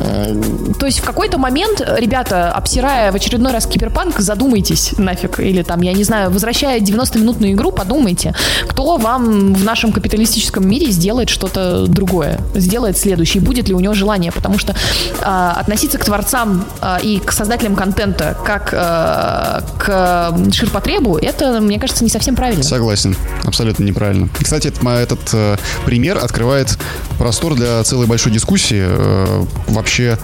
[0.00, 0.34] Э,
[0.78, 5.40] То есть в какой-то момент, э, ребята, обсирая в очередной раз киберпанк, задумайтесь нафиг.
[5.40, 8.34] Или там, я не знаю, возвращая 90-минутную игру, подумайте,
[8.66, 13.94] кто вам в нашем капиталистическом мире сделает что-то другое, сделает следующее, будет ли у него
[13.94, 14.32] желание.
[14.32, 14.74] Потому что
[15.22, 21.78] а, относиться к творцам а, и к создателям контента как а, к ширпотребу, это, мне
[21.78, 22.62] кажется, не совсем правильно.
[22.62, 24.28] Согласен, абсолютно неправильно.
[24.40, 26.78] Кстати, этот, этот, э, пример открывает
[27.18, 30.16] простор для целой большой дискуссии э, вообще э,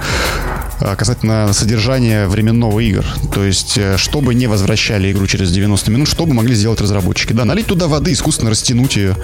[0.79, 3.05] касательно содержания временного игр.
[3.33, 7.33] То есть, э, чтобы не возвращали игру через 90 минут, что бы могли сделать разработчики?
[7.33, 9.17] Да, налить туда воды, искусственно растянуть ее.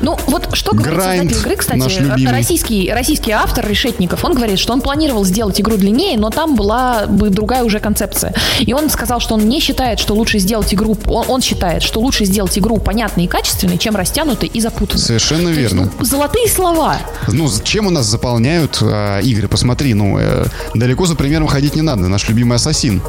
[0.00, 2.32] Ну, вот что говорит Грайнд создатель игры, кстати, любимый.
[2.32, 7.06] российский, российский автор Решетников, он говорит, что он планировал сделать игру длиннее, но там была
[7.06, 8.34] бы другая уже концепция.
[8.60, 12.00] И он сказал, что он не считает, что лучше сделать игру, он, он считает, что
[12.00, 15.02] лучше сделать игру понятной и качественной, чем растянутой и запутанной.
[15.02, 15.90] Совершенно То есть, верно.
[15.98, 16.98] ну, золотые слова.
[17.28, 19.48] Ну, чем у нас заполняют э, игры?
[19.48, 20.46] Посмотри, ну, э,
[20.78, 22.08] далеко за примером ходить не надо.
[22.08, 23.00] Наш любимый ассасин.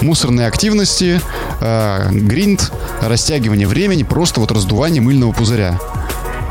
[0.00, 1.20] Мусорные активности,
[1.60, 2.72] э, гринд,
[3.02, 5.78] растягивание времени, просто вот раздувание мыльного пузыря.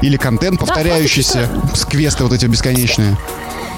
[0.01, 3.17] Или контент, повторяющийся, с квесты вот эти бесконечные.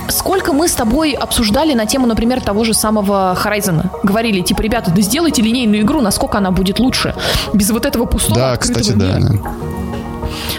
[0.08, 3.90] Сколько мы с тобой обсуждали на тему, например, того же самого Horizon.
[4.04, 7.16] Говорили, типа, ребята, да сделайте линейную игру, насколько она будет лучше.
[7.54, 9.18] Без вот этого пустого Да, кстати, мира.
[9.20, 9.30] да.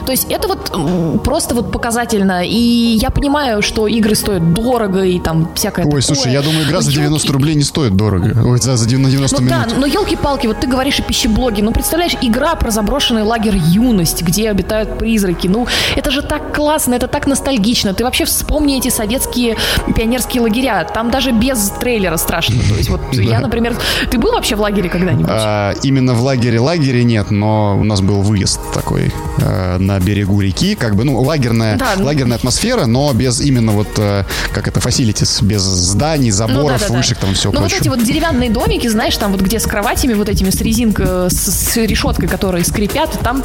[0.07, 2.45] То есть это вот просто вот показательно.
[2.45, 6.01] И я понимаю, что игры стоят дорого и там всякое Ой, такое.
[6.03, 8.43] слушай, я думаю, игра Но за 90 ёлки- рублей не стоит дорого.
[8.47, 9.69] Ой, за, за 90 Ну минут.
[9.69, 11.63] да, но елки-палки, вот ты говоришь о пищеблоге.
[11.63, 15.49] Ну, представляешь, игра про заброшенный лагерь юность, где обитают призраки.
[15.49, 17.93] Ну, это же так классно, это так ностальгично.
[17.95, 19.57] Ты вообще вспомни эти советские
[19.95, 20.85] пионерские лагеря.
[20.85, 22.57] Там даже без трейлера страшно.
[22.69, 23.77] То есть вот я, например...
[24.11, 25.27] Ты был вообще в лагере когда-нибудь?
[25.29, 30.41] А, именно в лагере лагере нет, но у нас был выезд такой э, на берегу
[30.41, 31.95] реки, как бы, ну, лагерная, Да.
[31.99, 36.95] лагерная атмосфера, но без именно вот, э, как это, facilities, без зданий, заборов, Ну, да-да-да.
[36.95, 40.15] вышек, там все Ну, вот эти вот деревянные домики, знаешь, там вот где с кроватями
[40.15, 43.43] вот этими, с резинкой, с, с решеткой, которые скрипят, там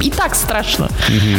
[0.00, 0.90] и так страшно.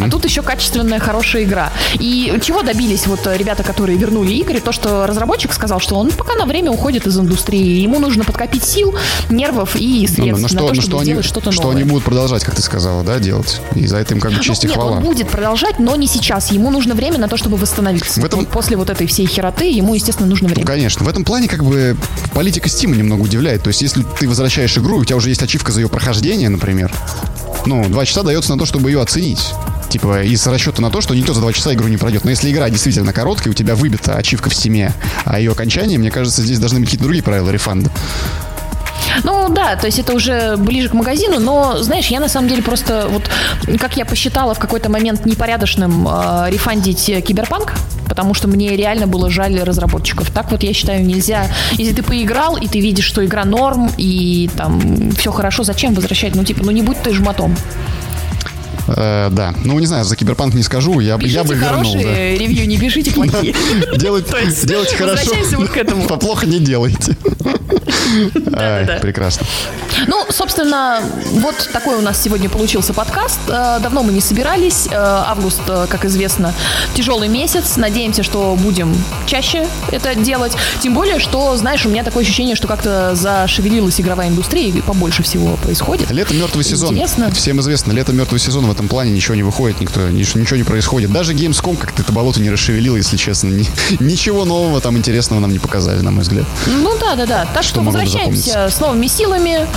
[0.02, 1.72] А тут еще качественная, хорошая игра.
[2.00, 6.36] И чего добились вот ребята, которые вернули игры, то, что разработчик сказал, что он пока
[6.36, 8.96] на время уходит из индустрии, ему нужно подкопить сил,
[9.30, 11.64] нервов и Ну, средств ну, на что, то, ну, чтобы что, они, сделать что-то что
[11.64, 11.78] новое.
[11.78, 13.62] они будут продолжать, как ты сказала, да, делать.
[13.76, 14.98] И за это им как бы честь Ну, и нет, хвала.
[14.98, 16.52] он будет продолжать, но не сейчас.
[16.52, 18.20] Ему нужно время на то, чтобы восстановиться.
[18.22, 20.66] В этом- После вот этой всей хероты ему, естественно, нужно Ну, время.
[20.68, 21.06] конечно.
[21.06, 21.96] В этом плане как бы
[22.34, 23.64] политика Стима немного удивляет.
[23.64, 26.92] То есть, если ты возвращаешь игру, у тебя уже есть ачивка за ее прохождение, например,
[27.66, 29.40] ну, два часа дается на то, чтобы ее оценить.
[29.90, 32.26] Типа, из расчета на то, что никто за два часа игру не пройдет.
[32.26, 34.94] Но если игра действительно короткая, у тебя выбита ачивка в стиме,
[35.24, 37.90] а ее окончание, мне кажется, здесь должны быть какие-то другие правила рефанда.
[39.24, 42.62] Ну да, то есть это уже ближе к магазину, но знаешь, я на самом деле
[42.62, 43.24] просто вот,
[43.80, 47.74] как я посчитала в какой-то момент непорядочным э, рефандить киберпанк,
[48.08, 50.32] потому что мне реально было жаль разработчиков.
[50.32, 51.48] Так вот я считаю нельзя.
[51.74, 56.36] Если ты поиграл и ты видишь, что игра норм и там все хорошо, зачем возвращать?
[56.36, 57.56] Ну типа, ну не будь ты жмотом.
[58.88, 59.54] Э, да.
[59.64, 62.00] Ну, не знаю, за киберпанк не скажу, я, бы- я бы Пишите вернул, да.
[62.00, 63.54] хорошие ревью, не пишите плохие.
[63.98, 64.28] Делать,
[64.66, 66.06] делать хорошо, возвращаемся вот к этому.
[66.10, 67.18] а плохо не делайте.
[69.02, 69.46] Прекрасно.
[70.08, 71.02] Ну, собственно,
[71.34, 73.40] вот такой у нас сегодня получился подкаст.
[73.48, 74.88] Э, Давно мы не собирались.
[74.88, 76.54] Э, Август, э, как известно,
[76.94, 77.78] тяжелый месяц.
[77.78, 80.54] Надеемся, что будем чаще это делать.
[80.82, 85.24] Тем более, что, знаешь, у меня такое ощущение, что как-то зашевелилась игровая индустрия и побольше
[85.24, 86.12] всего происходит.
[86.12, 86.92] Лето мертвый сезон.
[86.94, 87.32] Интересно.
[87.32, 90.64] Всем известно, лето мертвый сезон в этом плане ничего не выходит, никто, нич- ничего не
[90.64, 91.12] происходит.
[91.12, 93.48] Даже Gamescom как-то это болото не расшевелило, если честно.
[93.48, 93.68] Ни-
[94.00, 96.46] ничего нового там интересного нам не показали, на мой взгляд.
[96.68, 97.46] Ну да, да, да.
[97.54, 99.68] Так что, Что возвращаемся с новыми силами.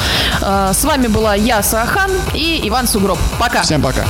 [0.43, 3.19] Э, С вами была я, Сахан, и Иван Сугроб.
[3.39, 3.63] Пока.
[3.63, 4.05] Всем пока.